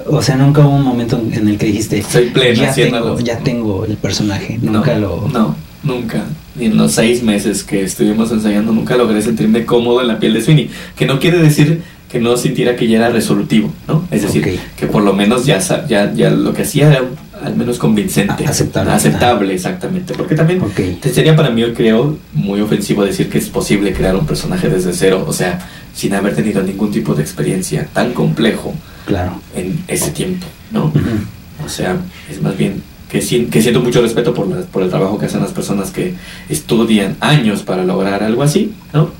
[0.08, 3.38] O sea, nunca hubo un momento en el que dijiste, Soy plena ya, tengo, ya
[3.38, 4.58] tengo el personaje.
[4.62, 5.28] No, Nunca lo...
[5.32, 5.54] No,
[5.84, 6.24] nunca.
[6.56, 10.32] Ni en los seis meses que estuvimos ensayando, nunca logré sentirme cómodo en la piel
[10.34, 10.70] de Sweeney.
[10.96, 11.82] Que no quiere decir
[12.16, 14.06] que no sintiera que ya era resolutivo, ¿no?
[14.10, 17.02] Es decir, que por lo menos ya, ya, ya lo que hacía era
[17.42, 18.46] al menos convincente.
[18.46, 18.92] Aceptable.
[18.92, 20.14] Aceptable, exactamente.
[20.14, 24.16] Porque también Ok, te sería para mí, creo, muy ofensivo decir que es posible crear
[24.16, 25.58] un personaje desde cero, o sea,
[25.94, 29.38] sin haber tenido ningún tipo de experiencia tan complejo claro.
[29.54, 30.90] en ese tiempo, ¿no?
[31.64, 31.98] O sea,
[32.30, 35.26] es más bien que, sien- que siento mucho respeto por, la- por el trabajo que
[35.26, 36.14] hacen las personas que
[36.48, 39.10] estudian años para lograr algo así, ¿no?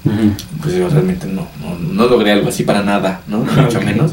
[0.62, 3.39] Pues yo realmente no, no, no logré algo así para nada, ¿no?
[3.39, 4.12] Mucho menos.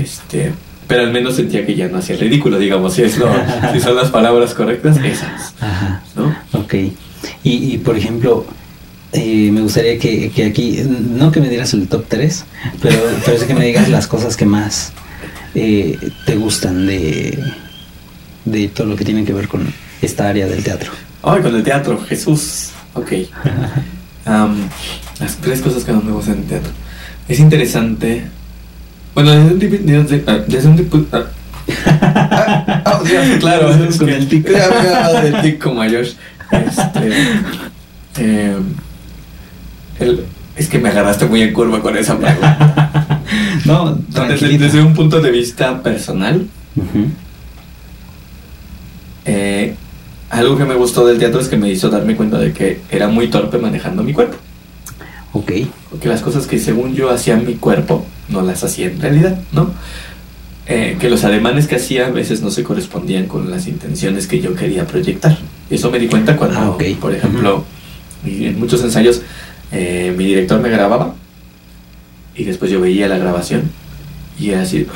[0.00, 0.52] Este,
[0.86, 3.28] pero al menos sentía que ya no hacía el ridículo, digamos, si, es lo-
[3.72, 6.02] si son las palabras correctas, esas, Ajá.
[6.16, 6.34] ¿no?
[6.58, 6.74] Ok.
[7.42, 8.44] Y, y, por ejemplo,
[9.12, 12.44] eh, me gustaría que, que aquí, no que me dieras el top 3,
[12.82, 14.92] pero, pero sí que me digas las cosas que más
[15.54, 17.38] eh, te gustan de,
[18.44, 19.66] de todo lo que tiene que ver con
[20.02, 20.92] esta área del teatro.
[21.22, 22.70] Ay, con el teatro, Jesús.
[22.94, 23.12] Ok.
[24.26, 24.68] Am,
[25.20, 26.72] las tres cosas que más me gustan del teatro.
[27.28, 28.24] Es interesante.
[29.14, 29.76] Bueno, desde un tipo.
[29.80, 31.00] Desde, desde un tipo.
[31.12, 31.22] ah.
[31.86, 34.50] Ah, ah, ya, claro, es Con que- el tic.
[34.50, 36.12] Ya me hablaba del tic como a Josh.
[36.50, 37.08] Este.
[38.18, 38.62] em,
[39.98, 40.24] el-
[40.56, 43.20] es que me agarraste muy en curva con esa pregunta.
[43.64, 43.94] No,
[44.28, 47.06] Desde, desde un punto de vista personal, Ujú.
[49.24, 49.74] Eh,
[50.30, 53.08] algo que me gustó del teatro es que me hizo darme cuenta de que era
[53.08, 54.36] muy torpe manejando mi cuerpo.
[55.32, 55.52] Ok.
[55.90, 59.70] Porque las cosas que según yo hacía mi cuerpo, no las hacía en realidad, ¿no?
[60.66, 64.40] Eh, que los ademanes que hacía a veces no se correspondían con las intenciones que
[64.40, 65.36] yo quería proyectar.
[65.68, 67.64] Eso me di cuenta cuando, Ah, por ejemplo,
[68.24, 69.20] en muchos ensayos,
[69.72, 71.14] eh, mi director me grababa
[72.34, 73.70] y después yo veía la grabación
[74.38, 74.86] y era así,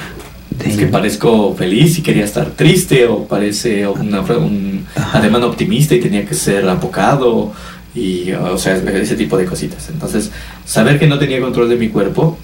[0.65, 6.01] es que parezco feliz y quería estar triste o parece una, un ademán optimista y
[6.01, 7.53] tenía que ser apocado
[7.95, 10.31] y o sea ese tipo de cositas entonces
[10.65, 12.37] saber que no tenía control de mi cuerpo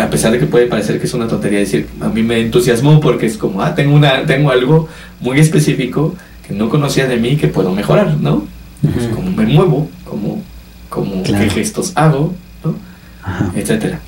[0.00, 3.00] a pesar de que puede parecer que es una tontería decir a mí me entusiasmó
[3.00, 4.88] porque es como ah tengo una tengo algo
[5.20, 6.14] muy específico
[6.46, 8.46] que no conocía de mí que puedo mejorar no
[8.82, 9.14] Pues, Ujú.
[9.16, 10.42] cómo me muevo cómo
[10.88, 11.44] cómo Claro.
[11.44, 12.74] qué gestos hago no
[13.22, 13.52] Ajá.
[13.54, 14.00] etcétera.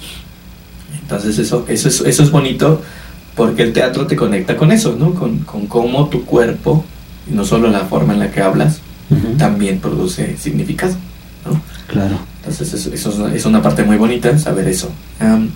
[1.03, 2.81] Entonces eso, eso, es, eso es bonito
[3.37, 5.14] porque el teatro te conecta con eso, ¿no?
[5.14, 6.85] Con, con cómo tu cuerpo,
[7.30, 8.80] y no solo la forma en la que hablas,
[9.11, 9.37] Ujú.
[9.37, 10.95] también produce significado,
[11.45, 11.61] ¿no?
[11.87, 12.18] Claro.
[12.39, 14.91] Entonces eso, eso es, una, es parte muy bonita, saber eso.
[15.20, 15.51] Am,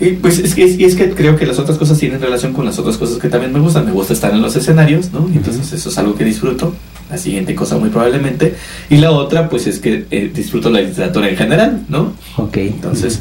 [0.00, 2.64] y pues es que, y es que creo que las otras cosas tienen relación con
[2.64, 3.84] las otras cosas que también me gustan.
[3.84, 5.28] Me gusta estar en los escenarios, ¿no?
[5.34, 6.72] Entonces eso es algo que disfruto.
[7.10, 8.54] La siguiente cosa muy probablemente.
[8.90, 12.12] Y la otra pues es que eh, disfruto la literatura en general, ¿no?
[12.36, 12.58] Ok.
[12.58, 13.20] Entonces,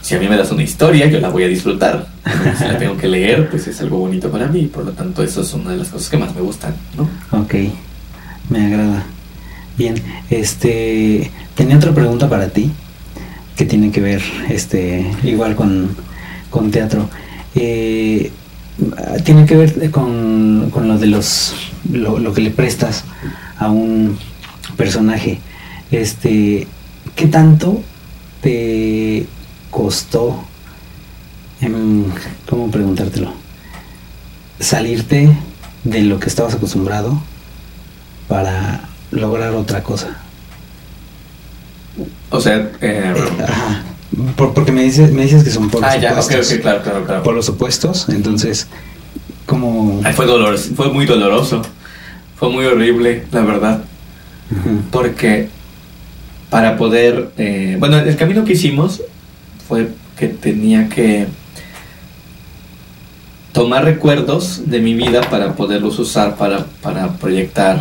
[0.00, 2.06] si a mí me das una historia, yo la voy a disfrutar.
[2.58, 4.66] Si la tengo que leer, pues es algo bonito para mí.
[4.66, 7.08] Por lo tanto, eso es una de las cosas que más me gustan, ¿no?
[7.38, 7.54] Ok,
[8.50, 9.04] me agrada.
[9.76, 9.94] Bien,
[10.30, 12.70] este, tenía otra pregunta para ti
[13.56, 15.96] que tiene que ver, este, igual con,
[16.50, 17.08] con teatro.
[17.54, 18.30] Eh,
[19.24, 21.54] tiene que ver con, con lo de los,
[21.90, 23.04] lo, lo que le prestas
[23.58, 24.16] a un
[24.76, 25.38] personaje.
[25.90, 26.66] Este,
[27.16, 27.82] ¿qué tanto
[28.40, 29.26] te
[29.70, 30.44] costó,
[31.60, 32.04] em,
[32.48, 33.32] cómo preguntártelo,
[34.60, 35.28] salirte
[35.84, 37.20] de lo que estabas acostumbrado
[38.28, 40.18] para lograr otra cosa.
[42.30, 43.82] O sea, eh, Eh, ajá.
[44.36, 46.52] Por- porque me dices, me dices que son polos ah, ya, ok, opuestos.
[46.52, 47.22] ok, claro, claro, claro.
[47.22, 48.66] Polos opuestos, entonces,
[49.46, 50.00] como...
[50.04, 51.62] Ay, fue doloroso, fue muy doloroso.
[52.36, 53.82] Fue muy horrible, la verdad.
[54.92, 55.48] Porque
[56.50, 57.32] para poder.
[57.36, 59.02] eh, bueno, el camino que hicimos
[59.68, 61.26] fue que tenía que
[63.52, 67.78] tomar recuerdos de mi vida para poderlos usar para, para proyectar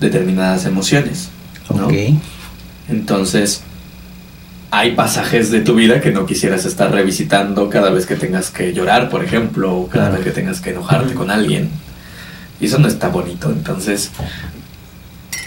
[0.00, 1.28] determinadas emociones.
[1.74, 1.86] ¿no?
[1.86, 1.94] Ok,
[2.88, 3.62] Entonces,
[4.70, 8.72] hay pasajes de tu vida que no quisieras estar revisitando cada vez que tengas que
[8.72, 11.70] llorar, por ejemplo, o cada vez que tengas que enojarte con alguien.
[12.60, 13.50] Y eso no está bonito.
[13.50, 14.10] Entonces,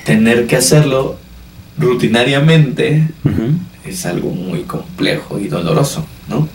[0.06, 1.18] tener que hacerlo
[1.78, 3.08] rutinariamente
[3.86, 6.48] es algo muy complejo y doloroso, ¿no?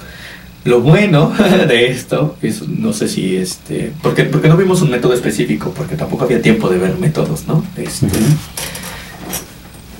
[0.64, 1.32] Lo bueno
[1.68, 5.96] de esto es, no sé si este, porque, porque no vimos un método específico, porque
[5.96, 7.64] tampoco había tiempo de ver métodos, ¿no?
[7.76, 8.08] Este,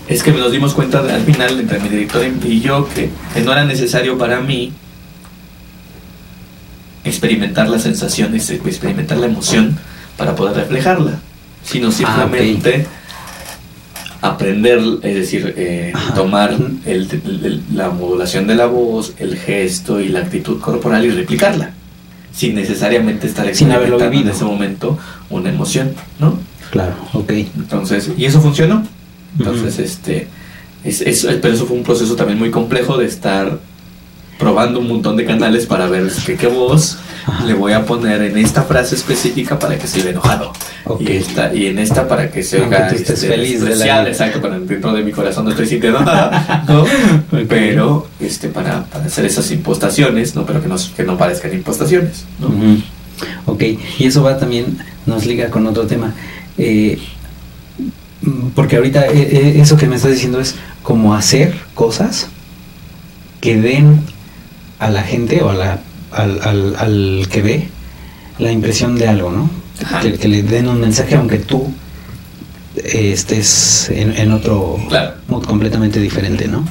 [0.09, 3.53] es que nos dimos cuenta al final entre mi director y yo que, que no
[3.53, 4.73] era necesario para mí
[7.05, 9.79] experimentar las sensaciones, experimentar la emoción
[10.17, 11.21] para poder reflejarla,
[11.65, 12.87] sino simplemente
[14.23, 16.51] aprender, es decir, eh, tomar
[16.85, 21.73] el- el- la modulación de la voz, el gesto y la actitud corporal y replicarla,
[22.33, 24.33] sin necesariamente estar Sin haberlo experimentando en vivido.
[24.35, 24.99] ese momento
[25.31, 26.39] una emoción, ¿no?
[26.71, 27.31] Claro, ok.
[27.57, 28.87] Entonces, y eso funcionó.
[29.39, 30.29] Entonces, este,
[30.85, 33.59] es, es- pero eso fue un proceso también muy complejo de estar
[34.39, 37.45] probando un montón de canales para ver qué voz Ajá.
[37.47, 40.53] le voy a poner en esta frase específica para que se oiga enojado.
[40.99, 44.41] Y, esta, y en esta para que se Aunque oiga este, feliz de la exacto,
[44.41, 46.85] pero dentro de mi corazón no estoy sintiendo nada, ¿no?
[47.49, 50.45] Pero este, para, para hacer esas impostaciones, ¿no?
[50.45, 52.25] pero que no, que no parezcan impostaciones.
[52.39, 52.49] ¿no?
[53.47, 53.63] Ok,
[53.99, 56.15] y eso va también, nos liga con otro tema.
[56.59, 56.99] Eh,
[58.55, 62.29] porque ahorita eh, eh, eso que me estás diciendo es como hacer cosas
[63.41, 64.01] que den
[64.79, 65.79] a la gente o a la,
[66.13, 67.69] al, al- al que ve
[68.39, 69.51] la impresión de algo, ¿no?
[70.03, 71.73] Que, que le den un mensaje aunque tú
[72.77, 75.15] eh, estés en, en otro Claro.
[75.29, 76.65] mood completamente diferente, ¿no?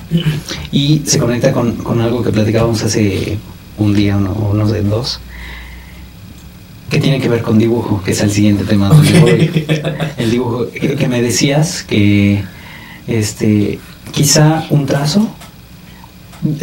[0.71, 3.37] Y se conecta con, con algo que platicábamos hace
[3.77, 5.19] un día o no, o no sé, dos,
[6.89, 9.65] que tiene que ver con dibujo, que es el siguiente tema donde voy.
[10.17, 12.43] El dibujo que, que me decías que
[13.07, 13.79] este
[14.11, 15.29] quizá un trazo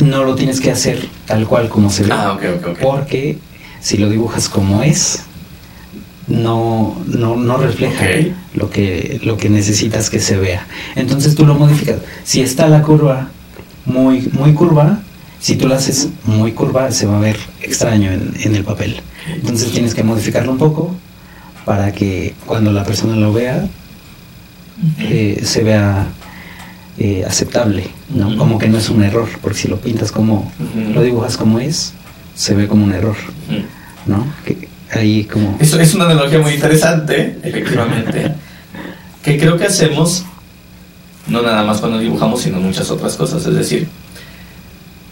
[0.02, 2.78] no lo tienes que hacer tal cual como se ve, Ah, ok, ok, ok.
[2.80, 3.38] porque
[3.80, 5.22] si lo dibujas como es,
[6.26, 8.04] no, no, no refleja
[8.54, 10.66] lo, que, lo que necesitas que se vea.
[10.96, 11.98] Entonces tú lo modificas.
[12.24, 13.28] Si está la curva
[13.84, 15.00] muy, muy curva,
[15.38, 18.96] si tú la haces muy curva, se va a ver extraño en, en el papel.
[19.28, 20.96] Entonces tienes que modificarlo un poco
[21.64, 23.68] para que cuando la persona lo vea,
[24.98, 26.06] eh, se vea
[26.98, 28.36] eh, aceptable, ¿no?
[28.36, 30.50] Como que no es un error, porque si lo pintas como,
[30.94, 31.92] lo dibujas como es,
[32.34, 33.16] se ve como un error.
[34.06, 34.26] ¿no?
[34.44, 35.56] Que ahí como...
[35.60, 38.34] Eso es una analogía muy interesante, efectivamente,
[39.22, 40.24] que creo que hacemos
[41.26, 43.44] no nada más cuando dibujamos, sino muchas otras cosas.
[43.46, 43.88] Es decir,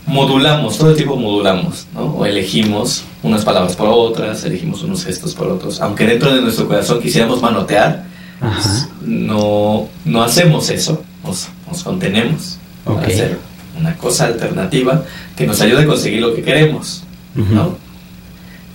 [0.07, 2.05] modulamos, todo el tiempo modulamos, ¿no?
[2.05, 5.81] O elegimos unas palabras por otras, elegimos unos gestos por otros.
[5.81, 8.05] Aunque dentro de nuestro corazón quisiéramos manotear,
[8.41, 8.89] Ajá.
[9.05, 12.97] no, no hacemos eso, nos, nos contenemos Ok.
[12.97, 13.39] para hacer
[13.79, 15.05] una cosa alternativa
[15.37, 17.05] que nos ayude a conseguir lo que queremos.
[17.35, 17.77] ¿no?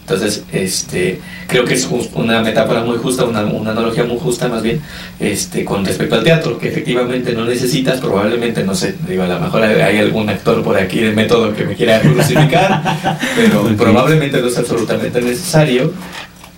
[0.10, 4.64] Entonces, este, creo que es una metáfora muy justa, una, una analogía muy justa más
[4.64, 4.82] bien,
[5.20, 9.40] este, con respecto al teatro, que efectivamente no necesitas, probablemente, no sé, digo, a lo
[9.40, 12.82] mejor hay, algún actor por aquí del método que me quiera crucificar,
[13.36, 15.94] pero probablemente no es absolutamente necesario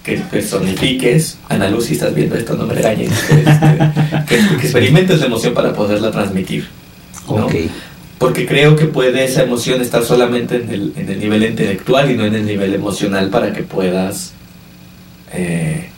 [0.04, 3.38] que personifiques, Ana Luz, si estás viendo esto, no me regañes, este,
[4.28, 6.68] que, que experimentes la emoción para poderla transmitir.
[7.28, 7.46] ¿no?
[7.46, 7.56] Ok.
[8.18, 12.16] Porque creo que puede esa emoción estar solamente en el, en el nivel intelectual y
[12.16, 14.34] no en el nivel emocional para que puedas
[15.34, 15.90] eh,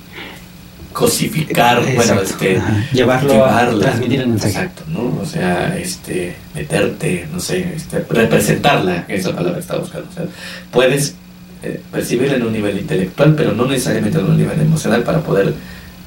[0.93, 2.21] cosificar, bueno, Exacto.
[2.23, 2.85] este, Ajá.
[2.93, 3.71] Llevarlo llevarla.
[3.71, 4.53] a transmitir el mensaje.
[4.53, 5.19] Exacto, ¿no?
[5.21, 10.07] O sea, este, meterte, no sé, este, representarla, que es la palabra que estaba buscando.
[10.09, 10.25] O sea,
[10.71, 11.15] puedes
[11.63, 15.53] eh, percibirla en un nivel intelectual, pero no necesariamente en un nivel emocional para poder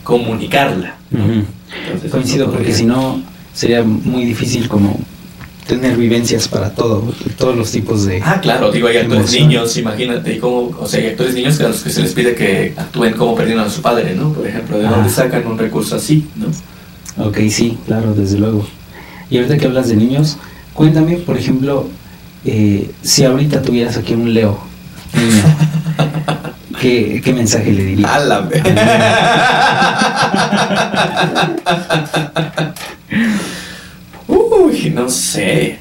[0.03, 0.97] comunicarla.
[1.11, 1.25] ¿no?
[1.25, 1.45] Ujú.
[1.87, 3.21] Entonces, Coincido porque si no
[3.55, 5.01] sería muy difícil como
[5.67, 8.23] tener vivencias para todo, todos los tipos de...
[8.23, 9.49] Ah, claro, digo, hay actores Emoción.
[9.49, 12.35] niños, imagínate, cómo, o sea, hay actores niños que a los que se les pide
[12.37, 14.33] que actúen como perdieron a su padre, ¿no?
[14.33, 14.91] Por ejemplo, ¿de Ah.
[14.91, 16.47] dónde sacan un recurso así, no?
[17.27, 18.65] Ok, sí, claro, desde luego.
[19.29, 20.37] Y ahorita que hablas de niños,
[20.73, 21.89] cuéntame, por ejemplo,
[22.45, 24.61] eh, si ahorita tuvieras aquí un Leo,
[26.81, 28.11] ¿qué, qué mensaje le dirías?
[28.11, 28.63] ¡Álame!
[34.29, 35.79] Uy, no sé.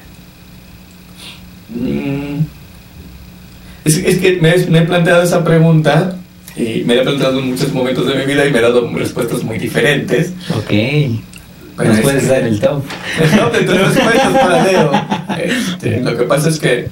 [1.70, 2.38] Mm.
[3.84, 6.16] Es, es que me, me he planteado esa pregunta
[6.56, 8.88] y me la he planteado en muchos momentos de mi vida y me he dado
[8.94, 10.32] respuestas muy diferentes.
[10.56, 10.72] Ok,
[11.84, 12.82] nos es puedes que- dar el top.
[13.36, 14.90] No, de tus respuestas para Leo.
[15.36, 16.88] Este, lo que pasa es que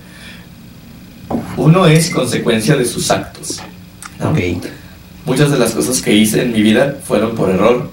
[1.56, 3.60] uno es consecuencia de sus actos.
[4.20, 4.30] ¿no?
[4.30, 4.38] Ok,
[5.26, 7.90] Muchas de las cosas que hice en mi vida fueron por error,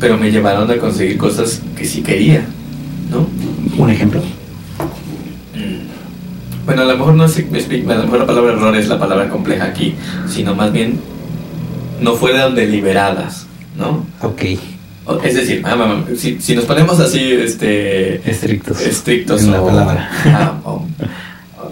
[0.00, 2.44] pero me llevaron a conseguir cosas que sí quería,
[3.10, 3.28] ¿no?
[3.80, 4.20] un ejemplo.
[6.66, 8.88] Bueno, a lo mejor no es, me explico, a lo mejor la palabra error es
[8.88, 9.94] la palabra compleja aquí,
[10.28, 10.98] sino más bien
[12.00, 14.06] no fueron deliberadas, ¿no?
[14.22, 14.42] Ok,
[15.24, 18.80] Es decir, ah, si, si nos ponemos así, este, estrictos.
[18.80, 20.10] estrictos en la palabra.
[20.26, 20.86] ah, o-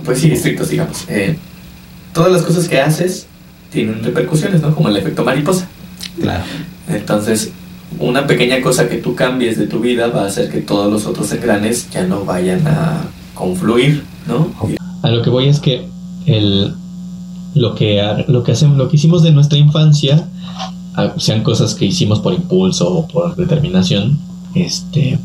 [0.05, 1.05] pues sí, estrictos, digamos.
[1.09, 1.37] Eh,
[2.13, 3.27] todas las cosas que haces
[3.71, 4.75] tienen repercusiones, ¿no?
[4.75, 5.69] Como el efecto mariposa.
[6.21, 6.45] Claro.
[6.89, 7.53] Entonces,
[7.99, 11.07] una pequeña cosa que tú cambies de tu vida va a hacer que todos los
[11.07, 14.53] otros engranes ya no vayan a confluir, ¿no?
[15.03, 15.87] A lo que voy es que
[16.27, 16.75] el,
[17.55, 20.29] lo, que, lo, que hacemos, lo que hicimos de nuestra infancia,
[20.95, 24.19] ah, sean cosas que hicimos por impulso o por determinación,
[24.55, 25.19] este,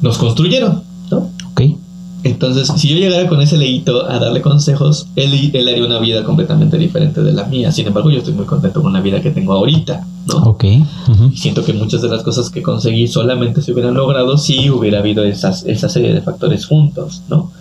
[0.00, 0.82] nos construyeron.
[2.24, 6.24] Entonces, si yo llegara con ese leíto a darle consejos, él, él haría una vida
[6.24, 7.70] completamente diferente de la mía.
[7.70, 10.36] Sin embargo, yo estoy muy contento con la vida que tengo ahorita, ¿no?
[10.38, 10.64] Ok.
[11.34, 15.22] Siento que muchas de las cosas que conseguí solamente se hubieran logrado si hubiera habido
[15.22, 17.52] esas, esa serie de factores juntos, ¿no?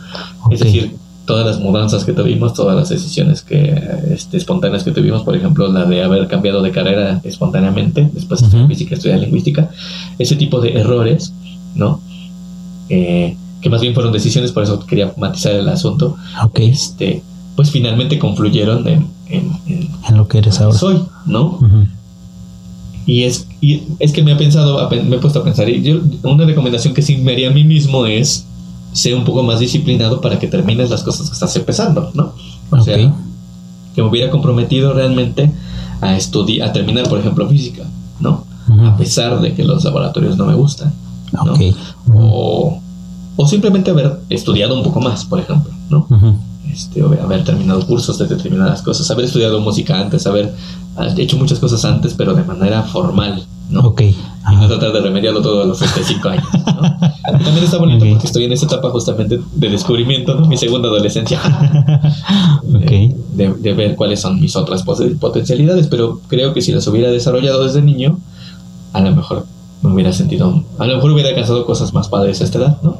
[0.49, 0.95] Es decir,
[1.26, 5.68] todas las mudanzas que tuvimos, todas las decisiones que este, espontáneas que tuvimos, por ejemplo,
[5.68, 9.70] la de haber cambiado de carrera espontáneamente, después de estudiar física, estudiar lingüística,
[10.18, 11.34] ese tipo de errores,
[11.76, 11.99] ¿no?
[12.88, 16.59] Eh, que más bien fueron decisiones, por eso quería matizar el asunto, Ok.
[16.59, 17.24] este,
[17.55, 20.78] pues finalmente confluyeron en, en, en En lo que eres ahora.
[20.78, 21.59] soy, ¿no?
[23.05, 25.99] Y es, y es que me he pensado, me he puesto a pensar, y yo,
[26.24, 28.45] una recomendación que sí me haría a mí mismo es
[28.93, 32.34] ser un poco más disciplinado para que termines las cosas que estás empezando, ¿no?
[32.70, 32.97] O sea,
[33.95, 35.51] que me hubiera comprometido realmente
[36.01, 37.84] a estudiar, a terminar, por ejemplo, física,
[38.20, 38.45] ¿no?
[38.86, 40.93] A pesar de que los laboratorios no me gustan,
[41.32, 41.53] ¿no?
[42.14, 42.80] O,
[43.36, 46.08] o simplemente haber estudiado un poco más, por ejemplo, ¿no?
[46.10, 46.36] Ujú.
[46.72, 50.54] este, o haber terminado cursos de determinadas cosas, haber estudiado música antes, haber
[50.98, 53.82] ah, hecho muchas cosas antes, pero de manera formal, ¿no?
[53.82, 54.02] Ok.
[54.02, 54.16] Y
[54.56, 56.82] no tratar de remediarlo todo a los 35 años, ¿no?
[57.44, 60.46] También está bonito porque estoy en esa etapa justamente de descubrimiento, ¿no?
[60.48, 61.40] Mi segunda adolescencia.
[62.68, 62.92] ok.
[62.92, 64.84] De, de- de ver cuáles son mis otras
[65.20, 68.20] potencialidades, pero creo que si las hubiera desarrollado desde niño,
[68.94, 69.46] a lo mejor
[69.82, 72.98] me hubiera sentido, a lo mejor hubiera alcanzado cosas más padres a esta edad, ¿no?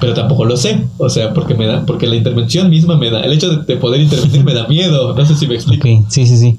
[0.00, 0.86] Pero tampoco lo sé.
[0.98, 3.76] O sea, porque me da, porque la intervención misma me da, el hecho de, de
[3.76, 5.14] poder intervenir me da miedo.
[5.14, 5.86] No sé si me explico.
[5.86, 6.58] Ok, sí, sí, sí.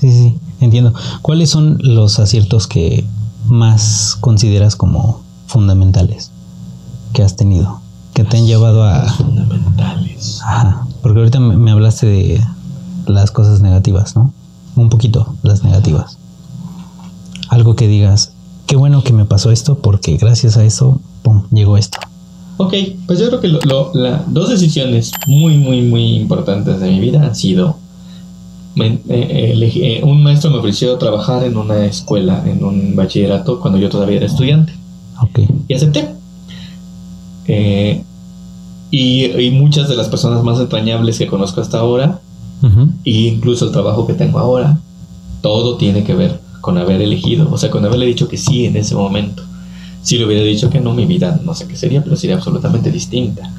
[0.00, 0.94] Sí, sí, entiendo.
[1.20, 3.04] ¿Cuáles son los aciertos que
[3.46, 6.30] más consideras como fundamentales
[7.12, 7.80] que has tenido?
[8.14, 9.02] Que te han llevado a...
[9.12, 10.40] fundamentales.
[10.42, 12.40] Ajá, porque ahorita me, me hablaste de
[13.06, 14.32] las cosas negativas, ¿no?
[14.74, 16.18] Un poquito, las negativas.
[17.50, 18.32] Algo que digas,
[18.70, 21.98] qué bueno que me pasó esto porque gracias a eso, pum, llegó esto.
[22.58, 22.72] Ok,
[23.08, 27.00] pues yo creo que lo- lo- la- dos decisiones muy, muy, muy importantes de mi
[27.00, 27.76] vida han sido.
[28.76, 33.58] me- eh, elegí- eh, un maestro me ofreció trabajar en una escuela, en un bachillerato,
[33.58, 34.72] cuando yo todavía era estudiante.
[35.20, 35.40] Ok.
[35.66, 36.08] y acepté.
[37.48, 38.04] Eh,
[38.92, 42.20] y, y muchas de las personas más entrañables que conozco hasta ahora,
[42.62, 42.90] Ujú.
[43.04, 44.78] e incluso el trabajo que tengo ahora,
[45.42, 48.76] todo tiene que ver con haber elegido, o sea, con haberle dicho que sí en
[48.76, 49.42] ese momento.
[50.02, 52.90] Si le hubiera dicho que no, mi vida no sé qué sería, pero sería absolutamente
[52.90, 53.50] distinta.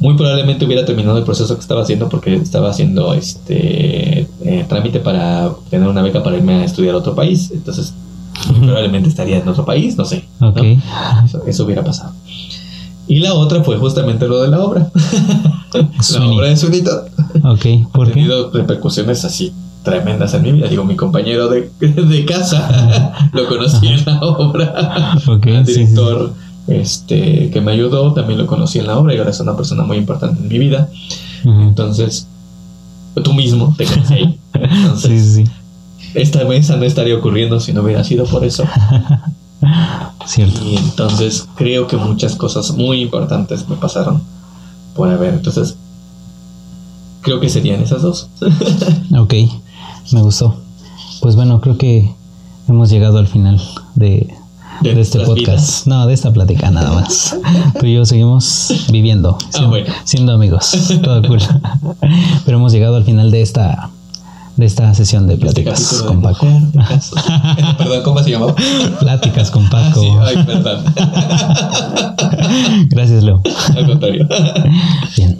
[0.00, 5.00] Muy probablemente hubiera terminado el proceso que estaba haciendo porque estaba haciendo este eh, trámite
[5.00, 7.50] para tener una beca para irme a estudiar a otro país.
[7.52, 7.94] Entonces,
[8.50, 10.24] muy probablemente estaría en otro país, no sé.
[11.24, 12.12] Eso, eso hubiera pasado.
[13.08, 14.92] Y la otra fue justamente lo de la obra.
[16.12, 17.06] la obra de Sunita
[17.42, 18.12] Ok, ha ¿por qué?
[18.14, 19.52] tenido repercusiones así
[19.82, 20.68] tremendas en mi vida.
[20.68, 25.14] Digo, mi compañero de, de casa lo conocí en la obra.
[25.18, 26.32] Sí, sí, director
[26.66, 29.84] Este, que me ayudó también lo conocí en la obra y ahora es una persona
[29.84, 30.88] muy importante en mi vida.
[31.44, 32.26] Entonces,
[33.22, 34.38] tú mismo te conocí ahí.
[34.52, 35.44] Entonces, sí.
[36.14, 38.64] esta mesa no estaría ocurriendo si no hubiera sido por eso.
[40.26, 40.60] Cierto.
[40.64, 44.22] Y entonces creo que muchas cosas muy importantes me pasaron
[44.94, 45.34] por haber.
[45.34, 45.76] Entonces,
[47.22, 48.28] creo que serían esas dos.
[49.16, 49.34] Ok,
[50.12, 50.56] me gustó.
[51.20, 52.14] Pues bueno, creo que
[52.68, 53.60] hemos llegado al final
[53.94, 54.32] de,
[54.82, 55.38] De de este podcast.
[55.38, 55.82] vidas.
[55.86, 57.36] No, de esta plática nada más.
[57.80, 59.94] Tú y yo seguimos viviendo, siendo, Ah, bueno.
[60.04, 60.70] siendo amigos.
[61.02, 61.40] Todo cool.
[62.44, 63.90] Pero hemos llegado al final de esta
[64.56, 66.44] de esta sesión de Este pláticas de con Paco.
[66.46, 66.68] mujer.
[67.78, 68.54] Perdón, ¿cómo se llamaba?
[68.98, 70.00] Pláticas con Ah, Paco.
[70.00, 70.84] sí, ay, perdón.
[72.90, 73.40] Gracias, Leo.
[73.76, 74.26] Al contrario.
[75.16, 75.38] Bien.